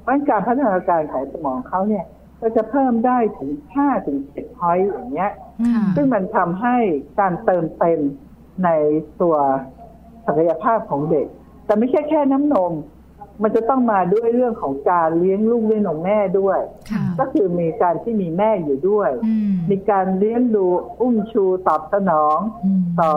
[0.00, 2.04] เพราะการพัฒนาการของสมองเขาเนี่ย
[2.40, 5.32] ก็จะเพิ่มได้ถึงห้าถึงเจ็ด point อย่างเงี้ย
[5.74, 6.76] ค่ะซึ่งมันทำให้
[7.20, 8.00] การเติมเต็ม
[8.64, 8.68] ใน
[9.20, 9.36] ตัว
[10.26, 11.26] ศักยภาพของเด็ก
[11.66, 12.72] แต่ไม่ใช่แค่น้ำนม
[13.42, 16.58] มันจะต้องมาด้วยเรื่องของการเลี้ยงลูกด้วยนมแม่ด้วย
[16.90, 20.64] ค่ะก็คือมีการที่มีแม่อยู่ด้วยอืมมีการเลี้ยงดู
[21.00, 23.10] อุ้มชูตอบสนองอืมต่อ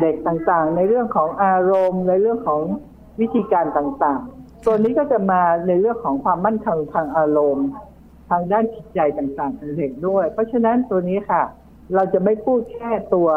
[0.00, 2.60] เด็กต่างๆ ในเรื่องของอารมณ์ ในเรื่องของ
[3.20, 7.68] วิธีการต่างๆตัวนี้ก็จะมาในเรื่องของความมั่นคงทางอารมณ์
[8.30, 11.42] ทางด้านจิตใจต่างๆของเด็กด้วย เพราะฉะนั้นตัวนี้ค่ะ
[11.94, 13.28] เราจะไม่พูดแค่ตัว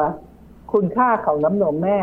[0.74, 2.00] คุณค่าของน้ำนมแม่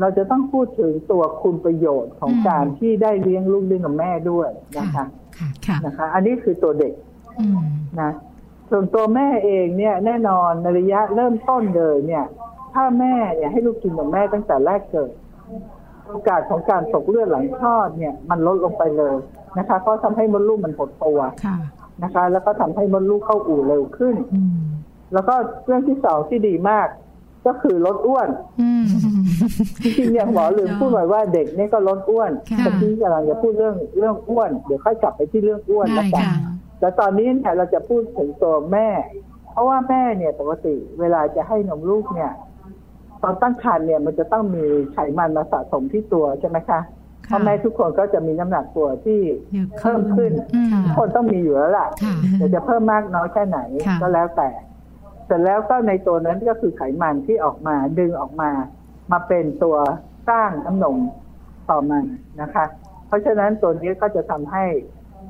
[0.00, 5.04] เราจะต้องพูดถึงตัวคุณประโยชน์ของอืมการที่ได้เลี้ยงลูกด้วยนมแม่ด้วยนะคะ
[5.36, 6.92] ค่ะค่ะนะคะ อันนี้คือตัวเด็ก
[7.38, 7.60] อืม
[8.00, 8.10] นะ
[8.70, 12.24] ส่วนตัวแม่เองเนี่ยแน่นอนในระยะเริ่มต้นเลยเนี่ย
[12.74, 15.10] ถ้าแม่เนี่ยให้ลูกกินนมแม่ตั้งแต่แรกเกิด
[16.08, 19.14] โอกาสของการตกเลือดหลังคลอดเนี่ย มันลดลงไปเลย
[19.58, 21.56] นะคะ เพราะทำให้มดลูกมันหดตัวค่ะ
[22.02, 24.58] นะคะ แล้วก็ทำให้มดลูกเข้าอู่เร็วขึ้นอืม
[25.12, 25.34] แล้วก็
[25.66, 26.88] เรื่องที่สองที่ดีมาก
[27.48, 28.28] ก็คือลดอ้วน
[28.60, 28.84] อืม
[29.82, 38.88] จริงๆเนี่ยหมอลืมพูดไว้ว่าเด็กเนี่ยก็ลดอ้วนค่ะแต่ที่กำลังจะพูดเรื่องเรื่องอ้วน เดี๋ยวค่อยกลับไปที่เรื่องอ้วนได้แล้วกันค่ะแต่ตอนนี้เนี่ยเราจะพูดถึงตัวแม่
[39.52, 42.32] เพราะว่าแม่เนี่ยปกติเวลาจะให้นมลูกเนี่ย
[43.22, 46.80] ตอนตั้งครรภ์เนี่ยมันจะต้องมีไขมันมาสะสมที่ตัวใช่ไหมคะ
[47.24, 49.20] เพราะแม่ทุกคนก็จะมีน้ำหนักตัวที่
[49.52, 54.48] เยอะเพิ่มขึ้นอืมทุกคนต้องมีอยู่แล้วล่ะค่ะแต่จะเพิ่มมากน้อยแค่ไหนค่ะก็แล้วแต่
[55.28, 58.50] เสร็จแล้วก็ในตัวนั้นก็คือไขมันที่ออกมาดึงออกมา
[59.12, 59.76] มาเป็นตัว
[60.28, 60.96] สร้างน้ำนม
[61.70, 62.00] ต่อมา
[62.40, 62.64] นะคะ
[63.06, 64.64] เพราะฉะนั้นตัวนี้ก็จะทำให้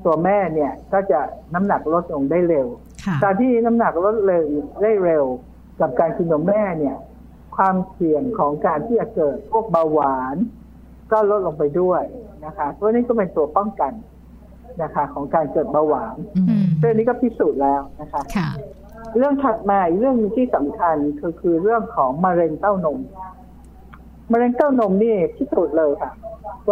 [0.05, 1.21] ตัวแม่เนี่ยก็จะ
[1.55, 2.67] น้ำหนักลดลงได้เร็ว
[3.07, 4.45] ค่ะการที่น้ำหนักลดเร็ว
[4.83, 5.25] ได้เร็ว
[5.81, 6.97] กับการกินนมแม่เนี่ย
[7.57, 10.37] ความเสี่ยงของการที่จะเกิดพวกเบาหวาน
[11.13, 12.03] ก็ลดลงไปด้วย
[12.47, 13.93] นะคะเพราะนี่ก็เป็นตัวป้องกัน
[14.83, 18.49] นะคะ ของการเกิดเบาหวานอืมเรื่องนี้ก็พิสูจน์แล้วนะคะค่ะ
[19.16, 22.99] เรื่องถัดมาอีกเรื่องหนึงที่สำคัญคือคือเรื่องของมะเร็งเต้านม
[24.33, 26.12] มะเร็งเต้านมนี่พิสูจน์เลยค่ะ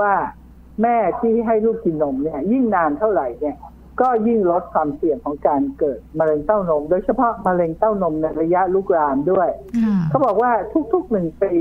[0.00, 0.12] ว่า
[0.82, 3.56] แม่ที่ให้ลูกกินนมเนี่ย ยิ่งนานเท่าไหร่เนี่ย
[4.00, 9.48] ก็ยิ่งลดความเสี่ยงของการเกิดมะเร็งเต้านม โดยเฉพาะมะเร็งเต้านมในระยะลุกลามด้วย
[9.84, 10.52] ค่ะเขาบอกว่า
[10.92, 11.54] ทุกๆหนึ่งปี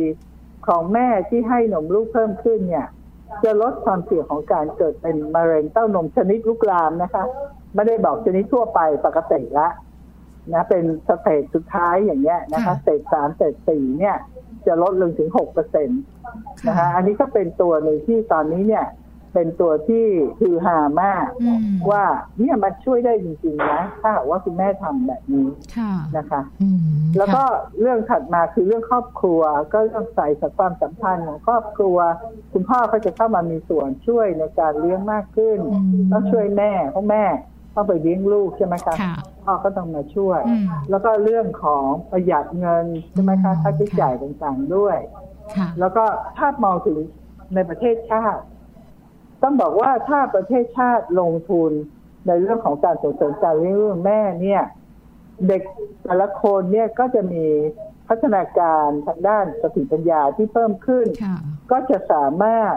[0.68, 2.88] ของแม่ที่ให้นมลูกเพิ่มขึ้นเนี่ย
[3.44, 7.24] จะลดความเสี่ยงของการเกิดเป็นมะเร็งเต้านมชนิดลุกลามนะคะ
[7.76, 9.68] ไม่ได้บอกชนิดทั่วไปปกติละ
[10.54, 14.18] นะเป็น stage สุดท้ายอย่างเงี้ยนะคะค่ะ stage สาม stage สี่เนี่ย
[14.68, 15.94] จะลดลงถึงหกเปอร์เซ็นต์
[16.68, 18.86] นะคะอันนี้ก็เป็นตัวหนึ่งที่ตอนนี้เนี่ย
[19.34, 20.06] เป็นตัวที่
[20.40, 22.06] ฮือฮามากอืมว่า
[22.40, 26.80] เนี่ยมันช่วยได้จริงๆนะถ้าหากว่าคุณแม่ทำแบบนี้ค่ะนะคะอืม
[27.18, 29.42] แล้วก็ค่ะเรื่องถัดมาคือเรื่องครอบครัว
[29.74, 31.98] ก็เรื่องใส่สัความสัมพันธ์ของครอบครัว
[32.54, 37.26] คุณพ่อก็จะเข้ามามีส่วนช่วยในการเลี้ยงมากขึ้นอืมต้องช่วยแม่เพราะแม่
[37.76, 44.98] ต้องไปเลี้ยงลูกใช่ไหมคะค่ะพ่อก็ต้องมาช่วยอืมแล้วก็เรื่องของประหยัดเงินใช่ไหมคะอืมค่าใช้จ่ายต่างๆด้วย
[45.56, 46.04] ค่ะแล้วก็
[46.38, 46.98] ถ้ามองถึง
[47.56, 48.42] ในประเทศชาติ
[49.44, 51.72] ต้องบอกว่าถ้าประเทศชาติลงทุน
[52.28, 54.64] ในเรื่องของการส่งเสริมการเลี้ยงลูกแม่เนี่ย
[55.48, 55.62] เด็ก
[56.04, 57.46] แต่ละคนเนี่ยก็จะมี
[58.08, 61.38] พัฒนาการทางด้านสติปัญญาที่เพิ่มขึ้นค่ะ
[61.72, 62.76] ก็จะสามารถ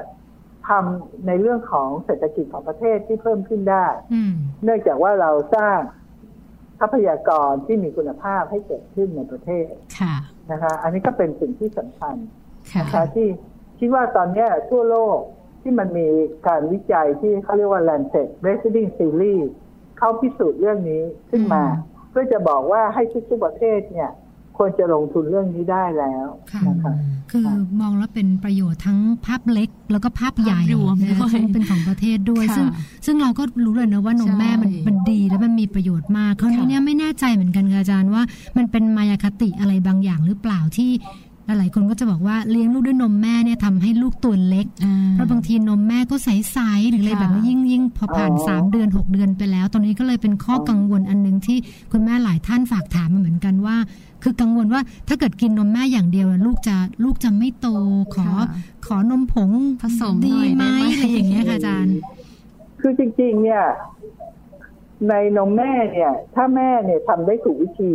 [0.69, 5.79] ทำในเรื่องของเศรษฐกิจของประเทศที่เพิ่มขึ้นได้อืมเนื่องจากว่าเราสร้าง
[6.79, 10.15] ทรัพยากรที่มีคุณภาพให้เกิดขึ้นในประเทศค่ะ
[10.51, 12.15] นะคะ อันนี้ก็เป็นสิ่งที่สำคัญ
[12.73, 13.29] ค่ะนะคะที่
[13.79, 15.19] คิดว่าตอนเนี้ยทั่วโลก
[15.63, 16.09] ที่มันมี
[16.47, 19.47] การวิจัยที่เขาเรียกว่า Lancet Breastfeeding Series
[19.99, 21.63] เขาพิสูจน์เรื่องนี้ขึ้นมา
[22.11, 24.11] เพื่อจะบอกว่าให้ทุกๆประเทศเนี่ย
[24.59, 26.95] ควรจะลงทุนเรื่องนี้ได้แล้วค่ะนะคะ
[27.31, 27.47] คือ
[27.81, 32.67] มองแล้วเป็นประโยชน์ทั้งภาพเล็ก แล้วก็ภาพใหญ่ภาพรวมนะด้วยซึ่งเป็นของประเทศด้วยค่ะซึ่ง
[33.07, 38.23] ซึ่งเราก็รู้เลยนะว่านมใช่แม่มันมันดีและมันมีประโยชน์มากคราวนี้ค่ะเนี่ยไม่แน่ใจเหมือนกันค่ะอาจารย์ว่า
[38.57, 40.91] มันเป็นมายาคติอะไรบางอย่างหรือเปล่าที่
[41.57, 51.59] หลายๆคนก็จะบอกว่าเลี้ยงลูกด้วยนมแม่เนี่ยทำให้ลูกตัวเล็กอ่าเพราะบางทีนมแม่ก็ใสๆหรืออะไรค่ะแบบนี้ยิ่งยิ่งพอผ่านอ๋อสามเดือนหกเดือนไปแล้ว ตอนนี้ก็เลยเป็นข้อกังวลอันหนึงที่
[51.93, 53.77] คุณแม่หลายท่านฝากถามมาเหมือนกันว่า
[54.23, 57.69] คือกังวลว่าถ้าเกิดกินนมแม่อย่างเดียว ลูกจะลูกจะไม่โต
[58.15, 58.49] ขอค่ะ
[58.87, 59.51] ขอนมผง
[59.83, 61.97] ผสมดีหน่อยไหมได้ไหมอะไรอย่างเงี้ยค่ะอาจารย์
[62.81, 63.65] คือจริง ๆ เนี่ย
[65.09, 67.93] ในนมแม่เนี่ย ถ้าแม่เนี่ยทำได้ถูกวิธี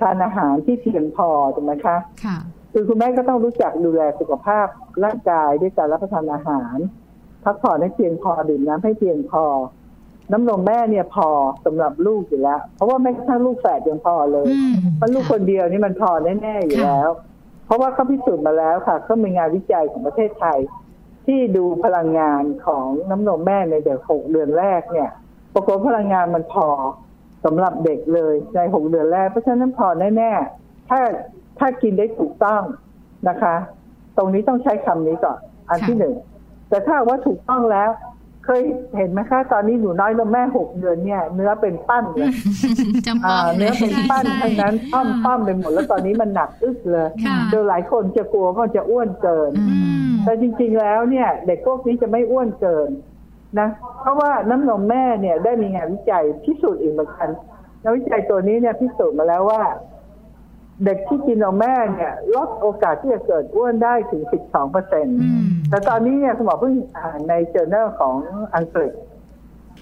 [0.00, 2.38] ทานอาหารที่เพียงพอถูกไหมคะค่ะ
[2.72, 4.66] คือคุณแม่ก็ต้องรู้จักดูแลสุขภาพ
[5.04, 6.76] ร่างกายด้วยการรับประทานอาหาร
[7.44, 9.44] พักผ่อนให้เพียงพอดื่มน้ำให้เพียงพอ
[10.32, 11.28] น้ำนมแม่เนี่ยพอ
[11.64, 16.10] สำหรับลูกอยู่แล้ว เพราะว่าแม้กระทั่งลูกแฝดยังพอเลยอืมเพราะลูกคนเดียวนี่มันพอ
[16.42, 17.08] แน่ๆอยู่แล้ว
[17.66, 20.58] เพราะว่าเขาพิสูจน์มาแล้วค่ะก็มีงานวิจัยของประเทศไทย
[21.26, 25.10] ที่ดูพลังงานของน้ำนมแม่ในเด็กหกเดือนแรกเนี่ย
[25.54, 26.66] ปรากฏพลังงานมันพอ
[27.44, 31.00] สำหรับเด็กเลยในหกเดือนแรก เพราะฉะนั้นพอแน่ๆถ้า
[31.58, 32.62] ถ้ากินได้ถูกต้อง
[33.28, 33.54] นะคะ
[34.16, 35.38] ตรงนี้ต้องใช้คำนี้ก่อน
[35.70, 36.14] อันที่หนึ่ง
[36.68, 37.90] แต่ถ้าว่าถูกต้องแล้ว
[38.44, 38.62] เคย
[38.96, 42.30] เห็นไหมคะ ตอนนี้หนูน้อยนมแม่หกเดือนเนี่ย เนื้อเป็นปั้นเลย
[43.06, 49.78] จำอ่าป้อมเลเนื้อยเป็นปั้นใช่ทั้งนั้นปั้มปั้มไปหมดแล้วตอนนี้มันหนักอึกเลยค่ะโดยหลายคนจะกลัวว่าจะอ้วนเกินอือื
[50.10, 52.90] มแต่จริงๆแล้วเนี่ย เด็กพวกนี้จะไม่อ้วนเกิน
[53.60, 53.68] นะ
[54.00, 57.28] เพราะว่าน้ำนมแม่เนี่ยได้มีงานวิจัยพิสูจน์อีกเหมือนกัน
[57.82, 59.62] งานวิจัยตัวนี้เนี่ยพิสูจน์มาแล้วว่า
[60.84, 68.14] เด็กที่กินนมแม่เนี่ยลดโอกาสที่จะเกิดอ้วนได้ถึง 12เปอร์เซ็นต์อืมแต่ตอนนี้เนี่ยคุณหมอเพิ่งอ่านใน journal ของ
[68.56, 68.92] อังกฤษ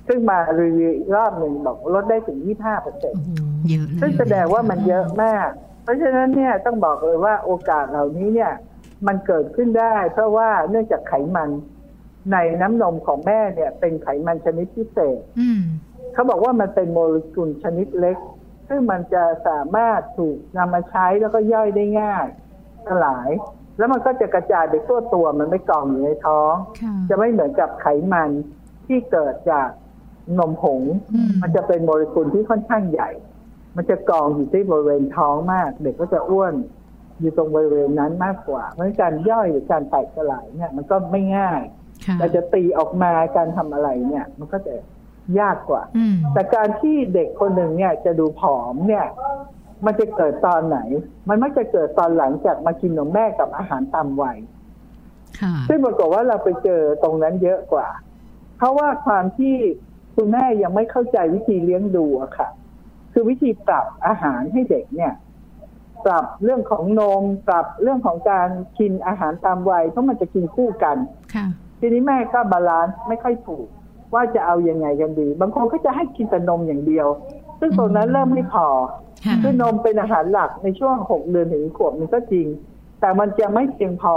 [0.08, 3.30] ซึ่งมารีวิวอีกรอบหนึ่งบอกลดได้ถึง 25เปอร์เซ็นต์โอ้โห
[3.68, 5.48] เยอะเลยซึ่งแสดงว่ามันเยอะมาก
[5.82, 8.52] เพราะฉะนั้นเนี่ยต้องบอกเลยว่าโอกาสเหล่านี้เนี่ย
[9.06, 11.50] มันเกิดขึ้นได้ เพราะว่าเนื่องจากไขมัน
[12.32, 15.62] ในน้ำนมของแม่เนี่ย เป็นไขมันชนิดพิเศษอืม
[16.14, 18.18] เขาบอกว่ามันเป็นโมเลกุลชนิดเล็ก
[18.68, 22.26] ซึ่งมันจะสามารถถูกนำมาใช้แล้วก็ย่อยได้ง่าย
[22.88, 23.30] สลาย
[23.78, 28.30] แล้วมันก็จะกระจายไปทั่วตัวมันไม่กองอยู่ในท้องค่ะจะไม่เหมือนกับไขมัน
[28.86, 29.68] ที่เกิดจาก
[30.38, 30.82] นมผง
[31.14, 33.10] อืมมันจะเป็นโมเลกุลที่ค่อนข้างใหญ่
[33.76, 36.54] มันจะกองอยู่ที่บริเวณท้องมาก เด็กก็จะอ้วน
[37.20, 41.81] อยู่ตรงบริเวณนั้นมากกว่า เพราะฉะนั้นการย่อยหรือการแตกสลายเนี่ยมันก็ไม่ง่ายค่ะ
[42.18, 44.74] เราจะตีออกมาการทำอะไรเนี่ย มันก็จะ
[45.40, 49.06] ยากกว่าอืมแต่การที่เด็กคนหนึ่งเนี่ยจะดูผอมเนี่ย
[49.86, 50.78] มันจะเกิดตอนไหน
[51.28, 54.38] มันมักจะเกิดตอนหลังจากมากินนมแม่กับอาหารตามวัย
[55.40, 57.88] ค่ะซึ่งปรากฏว่าเราไปเจอตรงนั้นเยอะกว่า
[58.56, 59.54] เพราะว่าความที่
[60.16, 62.48] คุณแม่ยังไม่เข้าใจวิธีเลี้ยงดูอะค่ะ
[63.12, 65.12] คือวิธีปรับอาหารให้เด็กเนี่ย
[66.06, 70.96] ปรับเรื่องของนม ปรับเรื่องของการกินอาหารตามวัยเพราะมันจะกินคู่กัน
[71.34, 71.46] ค่ะ
[71.84, 73.66] ทีนี้แม่ก็ balance ไม่ค่อยถูก
[74.14, 77.06] ว่าจะเอายังไงกันดี บางคนก็จะให้กินแต่นมอย่างเดียว
[77.60, 78.66] ซึ่งตรงนั้นเริ่มไม่พอ
[79.26, 82.46] ค่ะคือนมเป็นอาหารหลักในช่วงหกเดือนถึงขวบมันก็จริง
[83.00, 84.16] แต่มันจะไม่เพียงพอ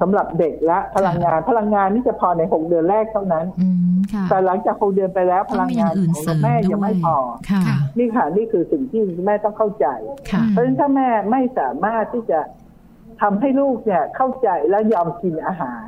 [0.00, 7.16] สำหรับเด็กและพลังงานพลังงานนี่จะพอในหกเดือนแรกเท่านั้นอืมค่ะแต่หลังจากหกเดือนไปแล้วพต้อลังงมีองาย่านงอื่นของเสริมแม่ด้ยังวไม่ยพอ
[7.50, 9.86] ค่ะค่ะนี่ค่ะนี่คือสิ่งที่แม่ต้องเข้าใจ
[10.30, 12.40] ค่ะเพราะฉะนั้นถ้าแม่ไม่สามารถที่จะ
[13.20, 15.86] ทำให้ลูกเนี่ยเข้าใจและยอมกินอาหาร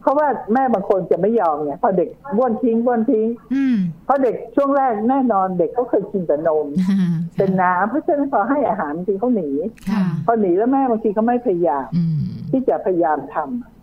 [0.00, 6.66] เพราะว่าแม่บางคนจะไม่ยอมไงพอเด็กบ้วนทิ้งบ้วนทิ้งอืมเพราะเด็กช่วงแรกแน่นอนเด็กก็เคยกินแต่นม
[7.36, 9.50] เป็นน้ำเพราะฉะนั้นพอให้อาหารบางทีเขาหนี
[9.90, 12.18] ค่ะพอหนีแล้วแม่บางทีเขาไม่พยายามอืม
[12.50, 13.36] ที่จะพยายามท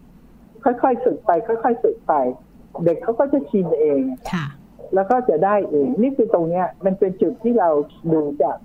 [0.09, 2.13] ำค่อยๆฝึกไป ค่อย ๆ ฝึกไป
[2.85, 4.01] เด็กเขาก็จะชินเอง
[4.31, 4.45] ค่ะ
[4.95, 7.69] แล้วก็จะได้เองนี่คือตรงเนี้ย มันเป็นจุดที่เรา
[8.13, 8.57] ดูจาก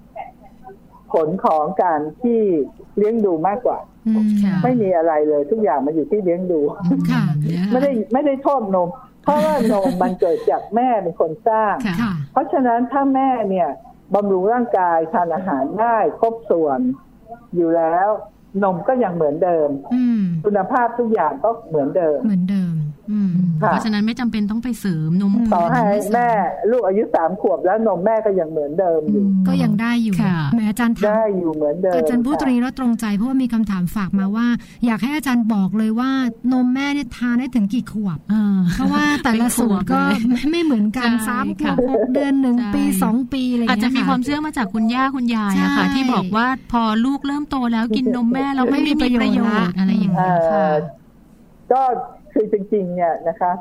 [1.13, 2.41] ผลของการที่
[2.97, 3.90] เลี้ยงดูมากกว่าอืมค่ะ
[4.65, 6.61] ไม่มีอะไรเลย ทุกอย่างมันอยู่ที่เลี้ยงดู
[7.11, 7.23] ค่ะ
[7.71, 8.89] ไม่ได้ไม่ได้โทษนม
[9.25, 13.69] เพราะว่านมมันเกิดจากแม่เป็นคนสร้างค่ะค่ะเพราะฉะนั้นถ้าแม่เนี่ย
[14.15, 16.81] บำรุงร่างกายทานอาหารได้ครบส่วน
[17.55, 18.09] อยู่แล้ว
[18.63, 23.00] นมก็ยังเหมือนเดิมอืมคุณภาพทุกอย่างก็เหมือนเดิมเหมือนเดิมอืมค่ะ
[23.59, 26.29] เพราะฉะนั้นไม่จำเป็นต้องไปเสริมนมต่อให้แม่
[26.71, 34.47] ลูกอายุสามขวบแล้วนมแม่ก็ยังเหมือนเดิมอยู่ ก็ยังได้อยู่ค่ะแหมอาจารย์ถามได้อยู่เหมือนเดิมอาจารย์พูดตรงค่ะนี้แล้วตรงใจเพราะว่ามีคำถามฝากมาว่า
[34.87, 36.11] อยากให้อาจารย์บอกเลยว่า
[36.53, 50.75] นมแม่เนี่ยทานได้ถึงกี่ขวบอ่าเพราะว่าแต่ละสูตรก็เป็นขวบเลยไม่ไม่เหมือนกันใช่สามขวค่ะบหกเดือนหนึ่งใช่ปีสองปีอะไรอย่างอาจเงี้จะยมีค่ะความเชื่อมาจากคุณย่าคุณยายอะค่ะใช่ที่บอกว่าพอลูกเริ่มโตแล้วกินนมแม่แล้วไม่มีประโยชน์อะไรอย่างเอ่เงี้ยค่ะอ
[51.73, 51.83] ก็
[52.41, 53.53] คือจริงๆเนี่ยนะคะ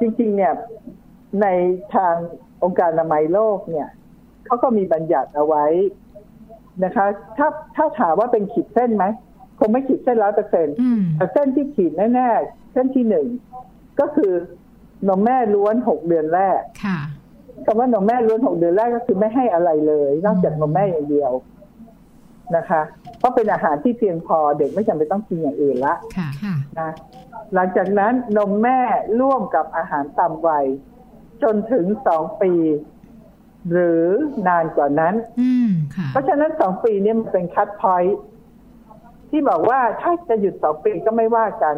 [0.00, 0.52] จริง ๆ เนี่ย
[1.42, 1.46] ใน
[1.94, 2.14] ทาง
[2.64, 3.88] องค์การอนามัยโลกเนี่ย
[4.46, 5.66] เขาก็มีบัญญัติเอาไว้
[6.84, 7.06] นะคะ
[7.38, 9.04] ถ้าถ้าถามว่าเป็นขีดเส้นไหม
[9.58, 13.26] คงไม่ขีดเส้นร้อยเปอร์เซ็นต์อืมแต่เส้นที่ขีดแน่ๆเส้นที่หนึ่ง
[14.00, 14.32] ก็คือ
[15.08, 16.98] นมแม่ล้วนหกเดือนแรกค่ะ
[17.66, 21.32] คำว่านมแม่ล้วนหกเดือนแรกก็คือไม่ให้อะไรเลย นอกจากนมแม่อย่างเดียว
[22.56, 22.82] นะคะ
[23.18, 26.90] เพราะเป็นอาหารที่เพียงพอเด็กไม่จำเป็นต้องกินอย่างอื่นละค่ะค่ะนะ
[27.54, 28.80] หลังจากนั้นนมแม่
[29.20, 30.66] ร่วมกับอาหารตามวัย
[31.42, 32.52] จนถึงสองปี
[33.70, 34.04] หรือ
[34.48, 38.18] นานกว่านั้นอืมค่ะเพราะฉะนั้นสองปีเนี้มันเป็นคัดพอยต์
[39.30, 41.76] ที่บอกว่าถ้าจะหยุดสองปีก็ไม่ว่ากัน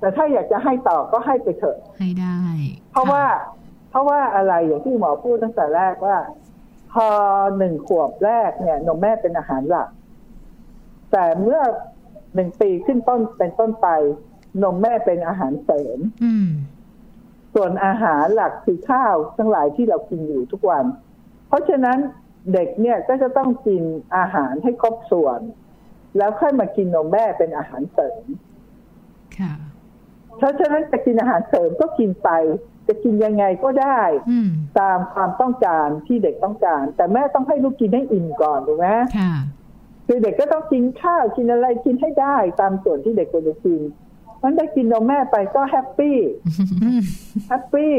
[0.00, 2.38] แต่ถ้าอยากจะให้ต่อก็ให้ไปเถอะ ให้ได้
[2.92, 3.24] เพราะว่า
[3.90, 6.18] เพราะว่าอะไรอย่างที่หมอพูดตั้งแต่แรกว่า
[6.92, 7.08] พอ
[7.58, 9.88] หนึ่งขวบแรกเนี่ย นมแม่เป็นอาหารหลัก
[11.12, 11.60] แต่เมื่อ
[12.34, 13.88] หนึ่งปีขึ้นต้นเป็นต้นไป
[14.62, 16.48] นมแม่เป็นอาหารเสริมอืม
[17.54, 20.84] ส่วนอาหารหลักคือข้าวทั้งหลายที่เรากินอยู่ทุกวัน
[21.48, 21.98] เพราะฉะนั้น
[22.52, 23.82] เด็กเนี่ยก็จะต้องกิน
[24.16, 25.40] อาหารให้ครบส่วน
[26.16, 28.22] แล้วค่อยมากินนมแม่เป็นอาหารเสริม
[29.38, 29.54] ค่ะ
[30.38, 32.30] เพราะฉะนั้นจะกินอาหารเสริมก็กินไป
[32.88, 34.50] จะกินยังไงก็ได้อืม
[34.80, 38.86] ตามความต้องการที่เด็กต้องการ แต่แม่ต้องให้ลูกกินให้อิ่มก่อนถูกไหม
[39.18, 39.34] ค่ะ
[40.06, 43.80] คือเด็กก็ต้องกินข้าวกินอะไรกินให้ได้ ตามส่วนที่เด็กควรจะกิน
[44.42, 46.16] มันได้กินนมแม่ไปก็แฮปปี้
[46.84, 47.02] อืม
[47.48, 47.94] แฮปปี้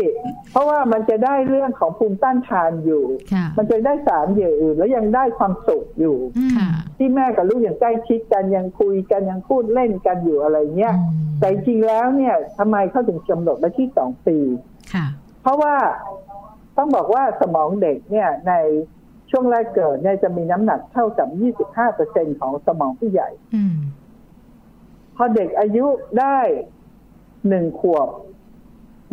[0.51, 14.37] เพราะว่ามันจะได้เรื่องของภูมิต้านทานอยู่ค่ะมันจะได้สารอย่างอื่นแล้วยังได้ความสุขอยู่อืมค่ะที่แม่กับลูกยังใกล้ชิดกันยังคุยกันยังพูดเล่นกันอยู่อะไรเงี้ยอืมแต่จริงๆแล้วเนี่ยทำไมเขาถึงกำหนดไว้ที่สองปี
[14.93, 15.05] ค่ะ
[15.41, 15.75] เพราะว่า
[16.77, 18.53] ต้องบอกว่าสมองเด็กเนี่ยใน
[19.31, 21.27] ช่วงแรกเกิดเนี่ยจะมีน้ำหนักเท่ากับ
[21.85, 23.75] 25%ของสมองผู้ใหญ่อืม
[25.21, 25.85] พอเด็กอายุ
[26.19, 26.39] ได้
[27.49, 28.09] หนึ่งขวบ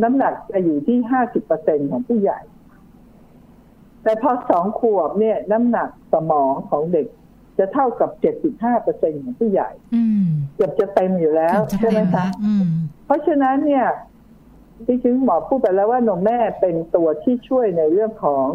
[0.02, 0.98] น้ำหนักจะอยู่ที่
[1.44, 2.40] 50%ของผู้ใหญ่
[4.02, 7.06] แต่พอสองขวบเนี่ย น้ำหนักสมองของเด็ก
[7.58, 8.10] จะเท่ากับ
[8.66, 12.66] 75%ของผู้ใหญ่อืมเกือบจะเต็มอยู่แล้วเกือบจะใช่ไหมเต็มคะละอืม
[13.06, 13.86] เพราะฉะนั้นเนี่ย
[14.86, 18.46] ที่จริงหมอพูดไปแล้วว่านมแม่เป็นตัวที่ช่วยในเรื่องของ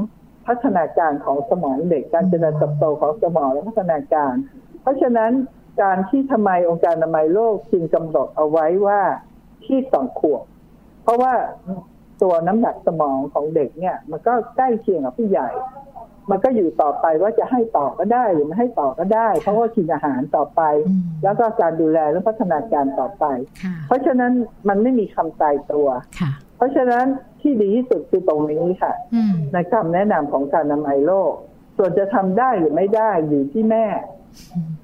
[0.48, 4.34] พัฒนาการของสมองเด็ก การเจริญเติบโตของสมองและพัฒนาการ
[4.82, 5.32] เพราะฉะนั้น
[5.82, 9.02] การที่ทำไมองค์การอนามัยโลกจึงกำหนดเอาไว้ว่า
[9.66, 10.44] ที่สองขวบ
[11.04, 11.34] เพราะว่า
[12.22, 15.50] ตัวน้ำหนักสมองของเด็กเนี่ย มันก็ใกล้เคียงกับผู้ใหญ่
[16.32, 23.26] มันก็อยู่ต่อไปว่าจะให้ต่อก็ได้หรือไม่ให้ต่อก็ได้ เพราะว่ากินอาหารต่อไปอืมแล้วก็การดูแลและพัฒนาการต่อไป
[23.62, 24.32] ค่ะเพราะฉะนั้น
[24.70, 25.88] มันไม่มีคำตายตัว
[26.20, 27.06] ค่ะเพราะฉะนั้น
[27.42, 31.34] ที่ดีที่สุดคือตรงนี้ค่ะอืมในคำแนะนำขององค์การอนามัยโลก
[31.78, 33.86] ส่วนจะทำได้หรือไม่ได้อยู่ที่แม่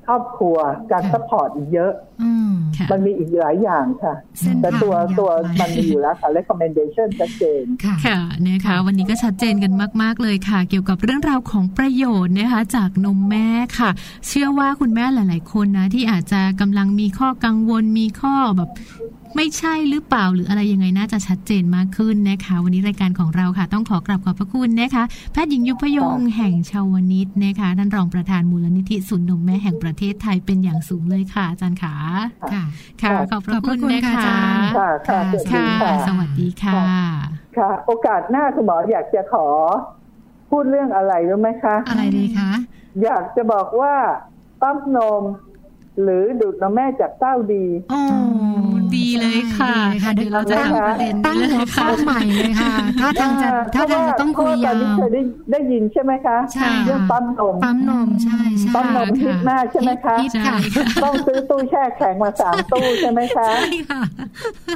[0.08, 0.58] ครอบครัว
[0.92, 1.92] การ support อีกเยอะ
[2.24, 13.48] อืมค่ะมันมีอีกหลายอย่างค่ะเส้นแต่ทางตัวยาวตัวไกลมันมีอยู่แล้วค่ะ recommendation ชัดเจนค่ะค่ะนะคะ วันนี้ก็ชัดเจนกันมาก ๆ เลยค่ะ เกี่ยวกับเรื่องราวของประโยชน์นะคะจากนมแม่
[13.80, 13.90] ค่ะ
[14.28, 18.70] เชื่อว่าคุณแม่หลาย ๆ คนนะ ที่อาจจะกำลังมีข้อกังวลมีข้อแบบ
[19.36, 31.94] ไม่ใช่หรือเปล่าหรืออะไรยังไงน่าจะชัดเจนมากขึ้นนะคะ วันนี้รายการของเราค่ะ ต้องขอกราบขอบพระคุณนะคะแพทย์หญิงยุพยงแห่งชาวนิตนะคะท่านรองประธานมูลนิธิศูนย์นมแม่แห่งประเทศไทยเป็นอย่างสูงเลยค่ะอาจารย์ขา
[32.52, 32.64] ค่ะ
[33.02, 35.20] ค่ะค่ะขอบพระขอบพคุระณคุณนะค่ะคะอาจารย์ค่ะค่ะ
[35.52, 36.82] ค่ะค่ะสวัสดีค่ะ
[37.58, 39.48] ค่ะ โอกาสหน้าคุณหมออยากจะขอ
[40.50, 42.52] พูดเรื่องอะไรรู้ไหมคะ อะไรดีคะ
[43.04, 43.94] อยากจะบอกว่า
[44.62, 45.24] ปั๊มนม
[46.04, 48.02] หรือดูดนมแม่จากเต้าดีโอ้
[48.96, 55.22] ดีเลยค่ะดีเลยค่ะเดี๋ยวเราจะตั้งทำประเด็นตั้งหัวข้อใหม่เลยค่ะ ถ้าทางจะถ้าทางจะต้องคุยเพราะว่าตยาอนนี้วเคยได้
[55.52, 60.58] ได้ยินใช่ไหมคะใช่เรื่องปั๊มนมปั๊มนมใช่ใช่ปั๊มนมฮิตมากใช่ไหมคะฮิตค่ะ
[61.04, 64.02] ต้องซื้อตู้แช่แข็งมาสามตู้ใช่ไหมคะใช่ค่ะ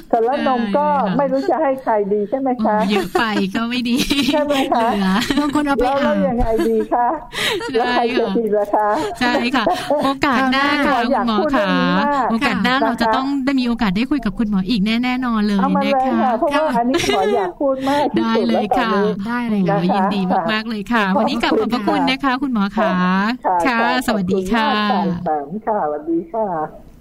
[0.10, 0.88] แต่แล้วนมก็
[1.18, 3.24] ไม่รู้จะให้ใครดีใช่ไหมคะเยอะไป
[3.56, 3.98] ก็ไม่ดี
[4.32, 7.08] ใช่ไหมคะเหลือบางคนเอาไปแล้วแล้อ่าวนยังไงดีคะ
[7.76, 8.90] แล้วใครจะดีล่ะคะ
[9.20, 9.66] ใช่ค่ะ
[10.04, 18.90] โอกาสหน้าค่ะอคุยากณหมอพูดเรื่ค่ะองนี้มากโอกาสหน้าค่ะเราจะต้องได้มีโอกาสได้ได้คุยกับคุณหมออีกแน่แน่นอนเลยนะคะเพะอันนี้หมออยากพูดมากได้เลยค่ะ
[19.28, 19.62] ได้เลย
[19.96, 20.22] ยินดี
[20.52, 22.92] มากๆเลยค่ะ วันนี้กลับขอบพระคุณนะคะ คุณหมอคะ
[23.66, 24.70] ค่ะ สวัสดีค่ะ
[25.68, 26.48] ค่ะสวัสดีค่ะ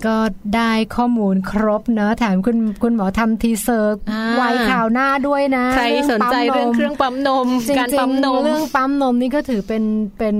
[0.06, 0.16] ก็
[0.56, 3.98] ได้ข้อมูลครบเนอะแถมคุณคุณหมอทำ teaser
[4.36, 7.48] ไว้คราวหน้าด้วยนะ ใครสนใจเรื่องเครื่องปั๊มนม
[7.78, 9.84] การปั๊มนม เรื่องปั๊มนมนี่ก็ถือเป็น
[10.18, 10.36] เป็น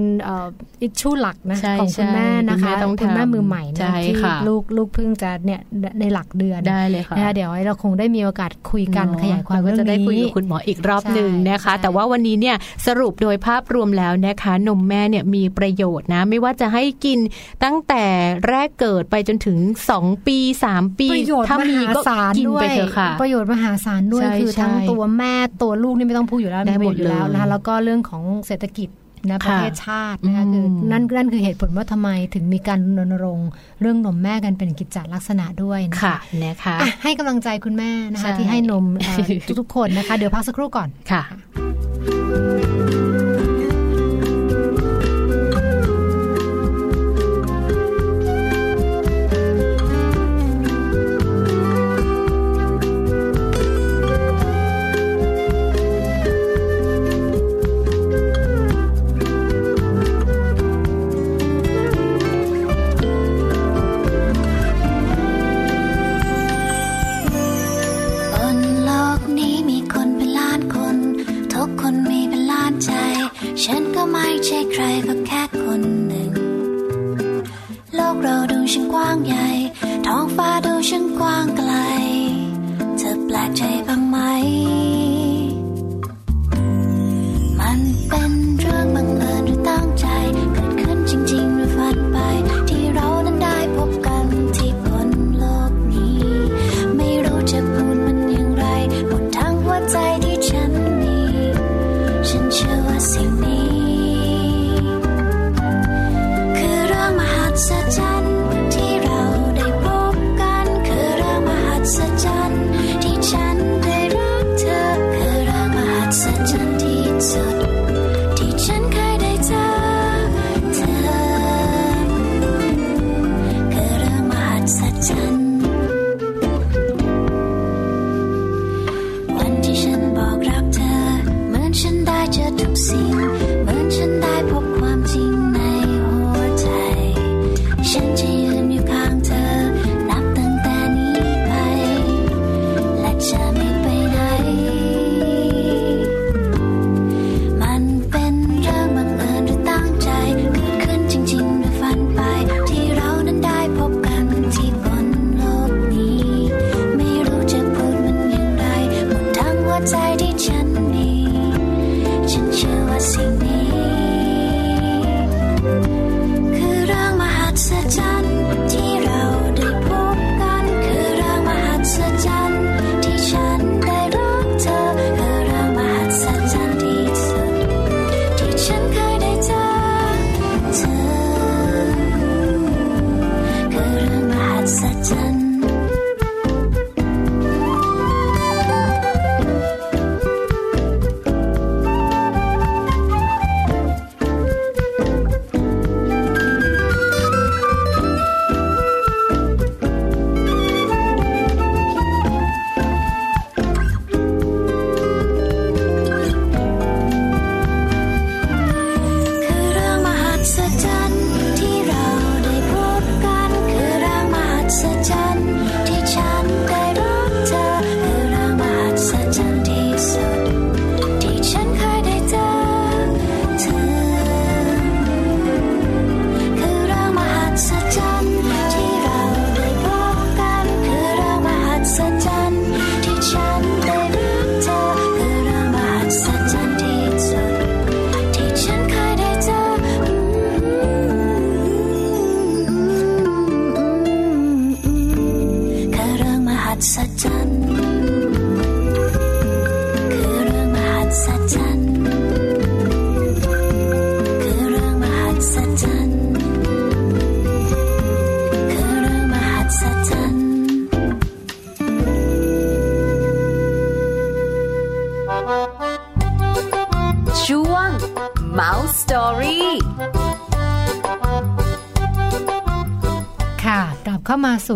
[0.82, 2.72] issue หลักนะของคุณแม่นะคะ
[3.02, 3.62] คุณแม่มือใหม่
[4.06, 4.14] ที่
[4.48, 5.60] ลูกลูกเพิ่งจะเนี่ย
[6.00, 12.56] ในหลักเดือนได้เลยค่ะเดี๋ยวเราคงได้มีโอกาสคุยกันขยายความเรื่องนี้จะได้คุยกับคุณหมออีกรอบหนึ่งนะคะ แต่ว่าวันนี้เนี่ย
[12.86, 17.18] สรุปโดยภาพรวมแล้วนะคะ นมแม่เนี่ยมีประโยชน์นะ ไม่ว่าจะให้กิน
[17.64, 18.04] ตั้งแต่
[18.48, 19.58] แรกเกิดไปจนถึง
[19.94, 20.38] 2 ปี
[20.72, 21.08] 3 ปี
[21.48, 22.00] ถ้ามีก็
[22.36, 28.88] กินไปเถอะค่ะ ประโยชน์มหาศาลด้วยคือทั้งตัวแม่ตัวลูกนี่ไม่ต้องพูดอยู่แล้วได้หมดอยู่แล้วนะคะแล้วก็เรื่องของเศรษฐกิจ
[29.28, 33.48] นะประเทศชาตินะคะคือนั่นนั่นคือเหตุผลว่าทำไมถึงมีการรณรงค์
[33.80, 38.84] เรื่องนมแม่กันเป็นกิจจลักษณะด้วยนะคะนะคะให้กำลังใจคุณแม่นะคะที่ให้นม
[39.60, 41.22] ทุกๆคนนะคะ เดี๋ยวพักสักครู่ก่อนค่ะ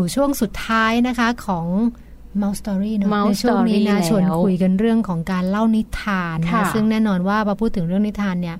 [0.04, 1.66] สู่ช่วงสุดท้ายนะคะของ
[2.38, 8.56] mouth story เนาะในช่วงนี้นะชวนคุยกันเรื่องของการเล่านิทานนะซึ่งแน่นอนว่าพอพูดถึงเรื่องนิทานเนี่ย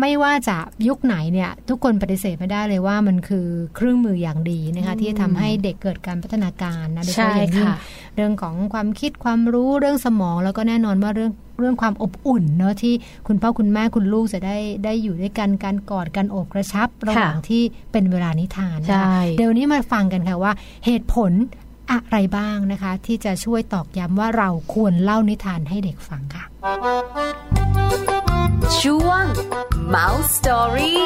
[0.00, 0.56] ไม่ว่าจะ
[0.88, 7.70] ยุคไหนเนี่ยทุกคนปฏิเสธไม่ได้เลยว่ามันคือเครื่องมืออย่างดีนะคะที่จะทำให้เด็กเกิดการพัฒนาการนะโดยเฉพาะอย่างยิ่ง
[8.16, 12.94] เรื่องของความคิดความรู้เรื่องสมองแล้วก็แน่นอนว่าเรื่อง เรื่องความอบอุ่นเนอะที่
[13.26, 20.52] คุณพ่อคุณแม่คุณลูกจะได้ได้อยู่ด้วยกันการกอดกันโอบกระชับระหว่างที่เป็นเวลานิทานนะคะใช่เดี๋ยววนนี้มาฟังกันค่ะว่า
[20.86, 21.32] เหตุผล
[21.92, 26.44] อะไรบ้างนะคะ ที่จะช่วยตอกย้ำว่าเราควรเล่านิทานให้เด็กฟังค่ะ
[28.80, 29.24] ช่วง
[29.94, 30.98] Mouse Story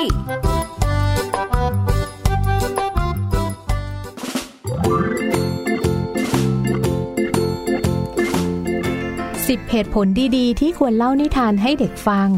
[9.49, 12.31] 10 เหตุผลดีๆ ที่ควรเล่านิทานให้เด็กฟัง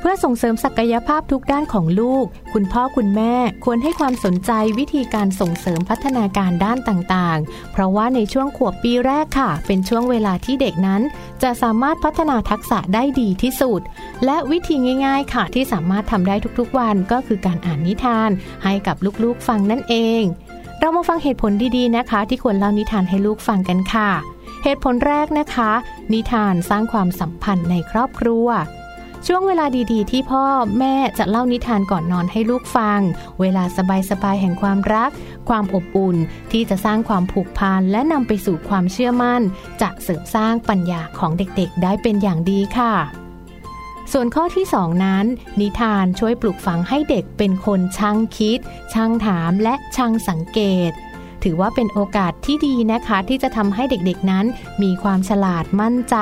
[0.00, 11.02] เพื่อส่งเสริมศักยภาพทุกด้านของลูก คุณพ่อคุณแม่ควรให้ความสนใจวิธีการส่งเสริมพัฒนาการด้านต่างๆ เพราะว่าในช่วงขวบปีแรกค่ะ เป็นช่วงเวลาที่เด็กนั้น
[11.42, 13.80] จะสามารถพัฒนาทักษะได้ดีที่สุด
[14.24, 14.76] และวิธี
[15.06, 18.30] ง่ายๆค่ะที่สามารถทำได้ทุกๆวันก็คือการอ่านนิทาน
[18.64, 20.22] ให้กับลูกๆฟังนั่นเอง
[20.80, 24.10] เรามาฟังเหตุผลดีๆนะคะ ที่ควรเล่านิทานให้ลูกฟังกันค่ะ
[24.62, 25.72] เหตุผลแรกนะคะ
[26.12, 28.48] นิทานสร้างความสัมพันธ์ในครอบครัว
[29.26, 30.44] ช่วงเวลาดีๆ ที่พ่อ
[30.78, 33.00] แม่จะเล่านิทานก่อนนอนให้ลูกฟัง
[33.40, 33.64] เวลา
[34.10, 35.10] สบายๆแห่งความรัก
[35.48, 36.16] ความอบอุ่น
[36.52, 39.42] ที่จะสร้างความผูกพันและนำไปสู่ความเชื่อมั่น
[39.82, 42.94] จะเสริมสร้างปัญญาของเด็กๆ ได้เป็นอย่างดีค่ะ
[44.12, 45.24] ส่วนข้อที่ 2 นั้น
[45.60, 48.58] นิทานช่วยปลูกฝังให้เด็กเป็นคนช่างคิด
[48.92, 50.92] ช่างถามและช่างสังเกต
[51.44, 54.46] ถือว่าเป็นโอกาสที่ดีนะคะ ที่จะทำให้เด็กๆนั้น
[54.82, 56.16] มีความฉลาดมั่นใจ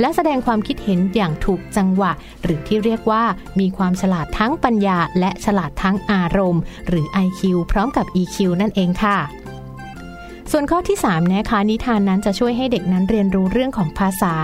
[0.00, 2.12] และแสดงความคิดเห็นอย่างถูกจังหวะ
[2.42, 3.24] หรือที่เรียกว่า
[3.60, 7.40] มีความฉลาดทั้งปัญญา และฉลาดทั้งอารมณ์ หรือ IQ
[7.70, 9.18] พร้อมกับ EQ นั่นเองค่ะ
[10.52, 14.34] ส่วนข้อที่3นะคะนิทานนั้นจะช่วยให้เด็กนั้นเรียนรู้เรื่องของภาษา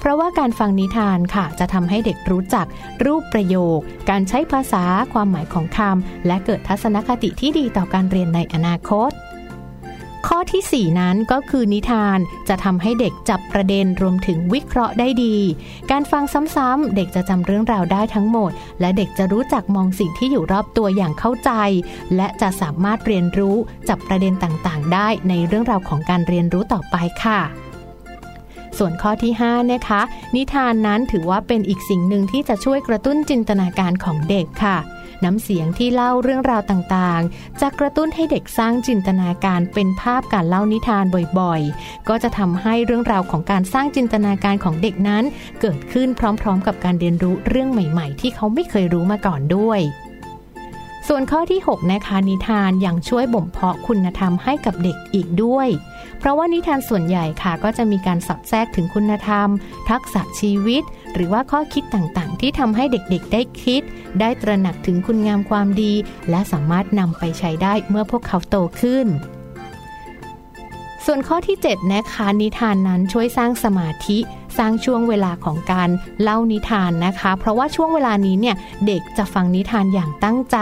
[0.00, 2.66] เพราะว่าการฟังนิทานค่ะ จะทำให้เด็กรู้จัก
[3.04, 3.78] รูปประโยค
[4.10, 9.10] การใช้ภาษา ความหมายของคำและเกิดทัศนคติที่ดีต่อการเรียนในอนาคต
[10.28, 12.18] ข้อทีสี่ 4 นั้นก็คือนิทาน
[12.48, 15.36] จะทำให้เด็กจับประเด็นรวมถึงวิเคราะห์ได้ดี
[15.90, 16.24] การฟัง
[16.56, 18.50] ซ้ำๆเด็กจะจำเรื่องราวได้ทั้งหมด
[18.80, 21.50] และเด็กจะรู้จักมองสิ่งที่อยู่รอบตัวอย่างเข้าใจ
[22.16, 23.56] และจะสามารถเรียนรู้
[23.88, 27.40] จับประเด็นต่างๆ ได้ในเรื่องราวของการเรียนรู้ต่อไปค่ะ
[28.78, 30.00] ส่วนข้อที่5นะคะ
[30.36, 34.78] นิทานนั้นถือว่าเป็นอีกสิ่งหนึ่งที่จะช่วยกระตุ้นจินตนาการของเด็กค่ะ
[35.24, 41.04] น้ำเสียงที่เล่าเรื่องราวต่างๆ จะกระตุ้นให้เด็กสร้างจินตนาการเป็นภาพการเล่านิทาน
[41.40, 45.24] บ่อยๆ ก็จะทำให้เรื่องราวของการสร้างจินตนาการของเด็กนั้น
[45.60, 49.80] เกิดขึ้นพร้อมๆ กับการเรียนรู้เรื่องใหม่ๆ ที่เขาไม่เคยรู้มาก่อนด้วย
[51.08, 55.68] ส่วนข้อที่ 6 นะคะนิทานยังช่วยบ่มเพาะคุณธรรมให้กับเด็กอีกด้วย
[56.18, 59.48] เพราะว่านิทานส่วนใหญ่ค่ะก็จะมีการสอดแทรกถึงคุณธรรม
[59.90, 60.82] ทักษะชีวิต
[61.14, 63.82] หรือว่าข้อคิดต่างๆ ที่ทำให้เด็กๆ ได้คิด
[64.20, 65.92] ได้ตระหนักถึงคุณงามความดี
[66.30, 69.06] และสามารถนำไปใช้ได้เมื่อพวกเขาโตขึ้น
[71.06, 74.18] ส่วนข้อที่ 7 นะคะนิทานนั้นช่วยสร้างสมาธิ
[74.58, 75.90] สร้างช่วงเวลาของการ
[76.22, 80.58] เล่านิทานนะคะ เพราะว่าช่วงเวลานี้เนี่ยเด็กจะฟังนิทานอย่างตั้งใจ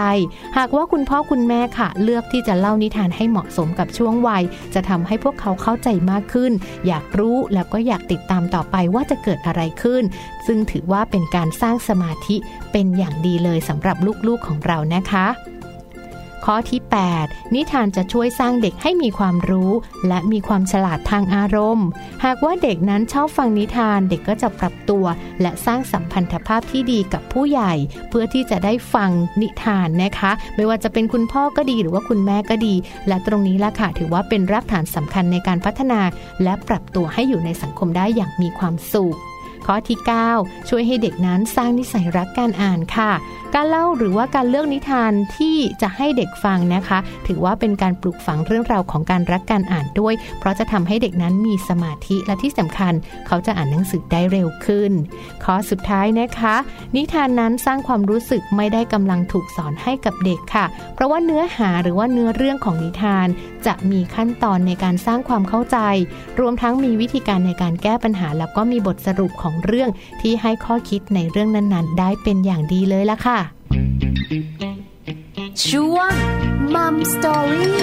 [0.57, 6.51] หากว่าคุณพ่อคุณแม่ค่ะ เลือกที่จะเล่านิทานให้เหมาะสมกับช่วงวัย จะทำให้พวกเขาเข้าใจมากขึ้น
[6.87, 10.03] อยากรู้แล้วก็อยากติดตามต่อไปว่าจะเกิดอะไรขึ้น
[10.45, 12.35] ซึ่งถือว่าเป็นการสร้างสมาธิ
[12.71, 15.27] เป็นอย่างดีเลยสำหรับลูกๆของเรานะคะ
[16.45, 16.81] ข้อที่
[17.17, 19.71] 8 นิทานจะช่วยสร้างเด็กให้มีความรู้
[20.07, 21.87] และมีความฉลาดทางอารมณ์
[22.25, 25.05] หากว่าเด็กนั้นชอบฟังนิทานเด็กก็จะปรับตัว
[25.41, 27.73] และสร้างสัมพันธภาพที่ดีกับผู้ใหญ่
[28.09, 29.09] เพื่อที่จะได้ฟัง
[29.41, 32.75] นิทานนะคะ ไม่ว่าจะเป็นคุณพ่อก็ดีหรือว่าคุณแม่ก็ดี
[33.07, 35.99] และตรงนี้ล่ะค่ะถือว่าเป็นรากฐานสำคัญในการพัฒนา
[36.43, 39.17] และปรับตัวให้อยู่ในสังคมได้อย่างมีความสุข
[39.65, 39.97] ข้อที่
[40.33, 43.11] 9 ช่วยให้เด็กนั้นสร้างนิสัยรักการอ่านค่ะ
[43.55, 52.93] การเล่าหรือว่าการเลือกนิทานที่จะให้เด็กฟังนะคะ ถือว่าเป็นการปลูกฝังเรื่องราวของการรักการอ่านด้วย เพราะจะทำให้เด็กนั้นมีสมาธิและที่สำคัญ
[53.27, 54.91] เขาจะอ่านหนังสือได้เร็วขึ้น
[55.43, 56.55] ข้อสุดท้ายนะคะ
[56.95, 63.27] นิทานนั้นสร้างความรู้สึกไม่ได้กำลังถูกสอนให้กับเด็กค่ะ เพราะว่าเนื้อหาหรือว่าเนื้อเรื่องของนิทาน
[63.67, 65.77] จะมีขั้นตอนในการสร้างความเข้าใจ
[66.39, 69.89] รวมทั้งมีวิธีการในการแก้ปัญหา แล้วก็มีบทสรุปของเรื่อง
[70.21, 73.39] ที่ให้ข้อคิดในเรื่องนั้นๆ ได้เป็นอย่างดีเลยละค่ะ
[75.67, 76.13] ช่วง
[76.73, 77.79] มัมสตอรี่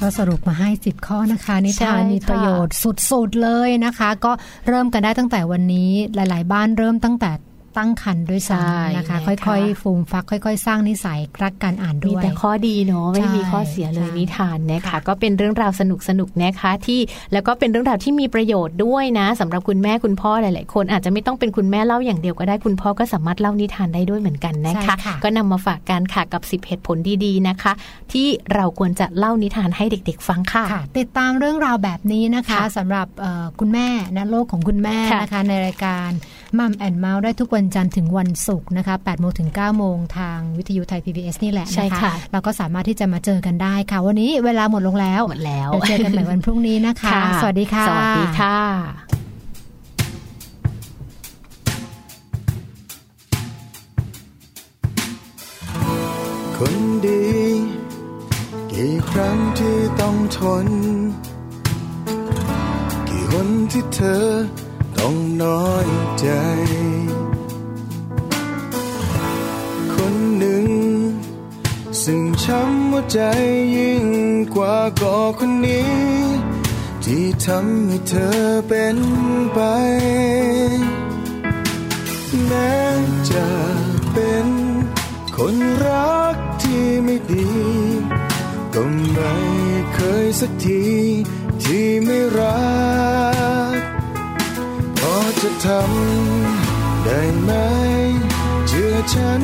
[0.00, 2.76] ก็สรุปมาให้ 10 ข้อนะคะ นิทานใช่ค่ะมีประโยชน์
[3.10, 4.32] สุดๆเลยนะคะ ก็
[4.68, 7.30] เริ่มกันได้ตั้งแต่วันนี้หลาย ๆ บ้านเริ่มตั้งแต่
[7.76, 17.00] ตั้งครรภ์ด้วยใช่ซ้ำนะคะนะคะ ค่อยๆ ฟูมฟัก ค่อย ๆ สร้างนิสัยรักการอ่านมีด้วยแต่ข้อดีเนาะไม่ใช่มีข้อเสียเลยใช่นิทานนะคะค่ะก็เป็นเรื่องราวสนุกสนุกๆนะคะที่
[17.32, 27.72] แล้วก็เป็นเรื่องราวที่มีประโยชน์ด้วยนะสำหรับคุณแม่คุณพ่อหลายๆคนอาจจะไม่ต้องเป็นคุณแม่เล่าอย่างเดียวก็ได้คุณพ่อก็สามารถเล่านิทานได้ด้วยเหมือนกันนะคะใช่ค่ะก็นำมาฝากกันค่ะกับ10เหตุผลดีๆนะคะ
[28.12, 36.10] ที่เราควรจะเล่านิทานให้เด็ก ๆ ฟังค่ะค่ะติดตามเรื่องราวแบบนี้นะคะค่ะสำหรับเอ่อคุณแม่นะโลกของคุณแม่ค่ะนะคะในรายการ
[36.58, 48.58] มัมแอนเมาส์ได้ทุกวันจันทร์ถึงวันศุกร์นะคะ8โมงถึง9โมงทางวิทยุไทย PBS นี่แหละใช่นะคะค่ะเราก็สามารถที่จะมาเจอกันได้ค่ะ วันนี้เวลาหมดลงแล้วหมดแล้วเดี๋ยวเจอกันใหม่วันพรุ่งนี้นะคะ สวัสดีค่ะ สวัสดีค่ะ
[56.56, 56.76] คน
[57.06, 57.24] ดี
[58.72, 60.68] กี่ครั้งที่ต้องทน
[63.08, 64.24] กี่คนที่เธอ
[65.00, 65.88] ต้องน้อย
[66.20, 66.28] ใจ
[69.94, 70.66] คนหนึ่ง
[72.02, 73.20] ซึ่งช้ำหัวใจ
[73.76, 74.06] ยิ่ง
[74.54, 75.94] กว่าก่อคนนี้
[77.04, 78.98] ที่ทำให้เธอเป็น
[79.54, 79.60] ไป
[82.46, 82.78] แม้
[83.30, 83.48] จะ
[84.12, 84.46] เป็น
[85.36, 85.54] คน
[85.86, 87.48] รักที่ไม่ดี
[88.74, 88.82] ก็
[89.12, 89.34] ไม่
[89.94, 90.84] เคยสักที
[91.62, 92.60] ที่ไม่รั
[93.38, 93.39] ก
[95.44, 97.50] จะทำได้ไหม
[98.68, 99.42] เชื่อฉัน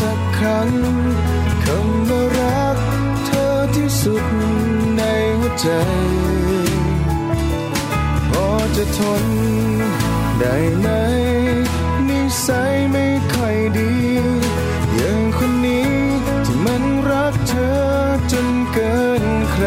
[0.00, 0.70] สักครั้ง
[1.64, 2.78] คำว่ารัก
[3.26, 4.24] เธอที่สุด
[4.96, 5.02] ใน
[5.38, 5.68] หัวใจ
[8.28, 9.24] พอจะทน
[10.40, 10.88] ได้ไหม
[12.08, 13.92] นิสัยไม่ค่อยดี
[14.94, 15.92] อย่างคนนี้
[16.44, 17.76] ที่มันรักเธอ
[18.32, 19.66] จนเกินใคร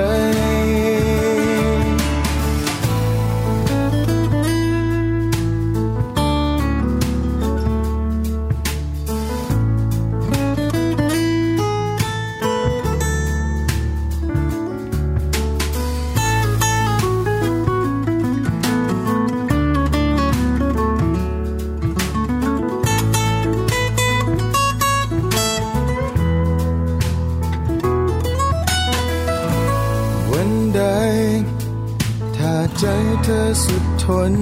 [34.06, 34.36] ทน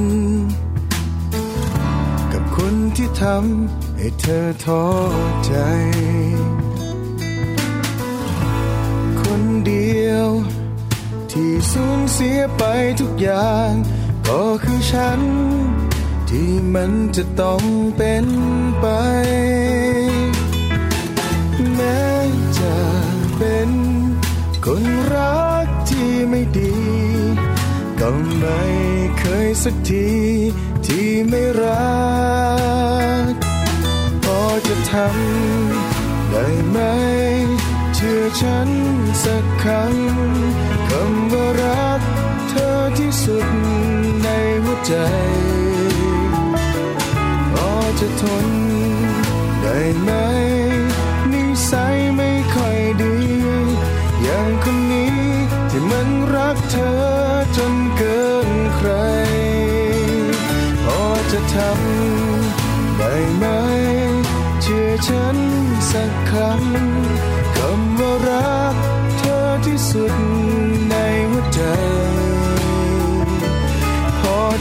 [2.32, 4.86] กับคนที่ทำให้เธอท้อ
[5.46, 5.54] ใจ
[9.22, 10.28] คนเดียว
[11.32, 12.64] ที่สูญเสียไป
[13.02, 13.72] ทุกอย่าง
[14.28, 15.22] ก็คือฉัน
[16.30, 17.64] ที่มันจะต้อง
[17.98, 18.26] เป็น
[18.82, 18.88] ไป
[21.76, 22.04] แม้
[22.60, 22.76] จะ
[23.38, 23.70] เป็น
[24.66, 24.84] คน
[25.16, 26.74] รักที่ไม่ดี
[28.06, 28.64] ก็ไม่
[29.20, 30.10] เคยสักที
[30.86, 31.94] ที่ไม่รั
[33.32, 33.34] ก
[34.24, 36.78] พอจะทำได้ไหม
[37.96, 38.70] เชื่อฉัน
[39.24, 39.96] สักครั้ง
[40.90, 42.02] คำว่ารัก
[42.50, 43.48] เธอที่สุด
[44.24, 44.28] ใน
[44.64, 44.96] หัวใจ
[47.52, 48.48] พอจะทน
[49.62, 50.10] ได้ไหม
[51.32, 53.16] นิสัยไม่ค่อยดี
[54.24, 55.18] อย่างคนนี้
[55.70, 57.23] ที่มันรักเธอ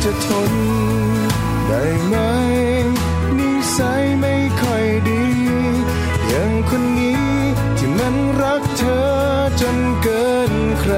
[0.07, 0.53] จะทน
[1.69, 2.15] ได้ไหม
[3.39, 5.25] นิสัยไม่ค่อยดี
[6.29, 7.25] อย่างคนนี้
[7.77, 9.05] ที่มันรักเธอ
[9.61, 10.95] จนเกินใคร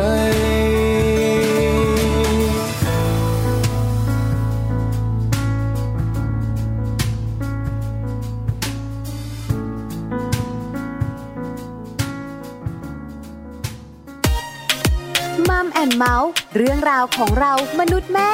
[15.48, 18.32] มัมแอนเมาส์เรื่องราวของเรามนุษย์แม่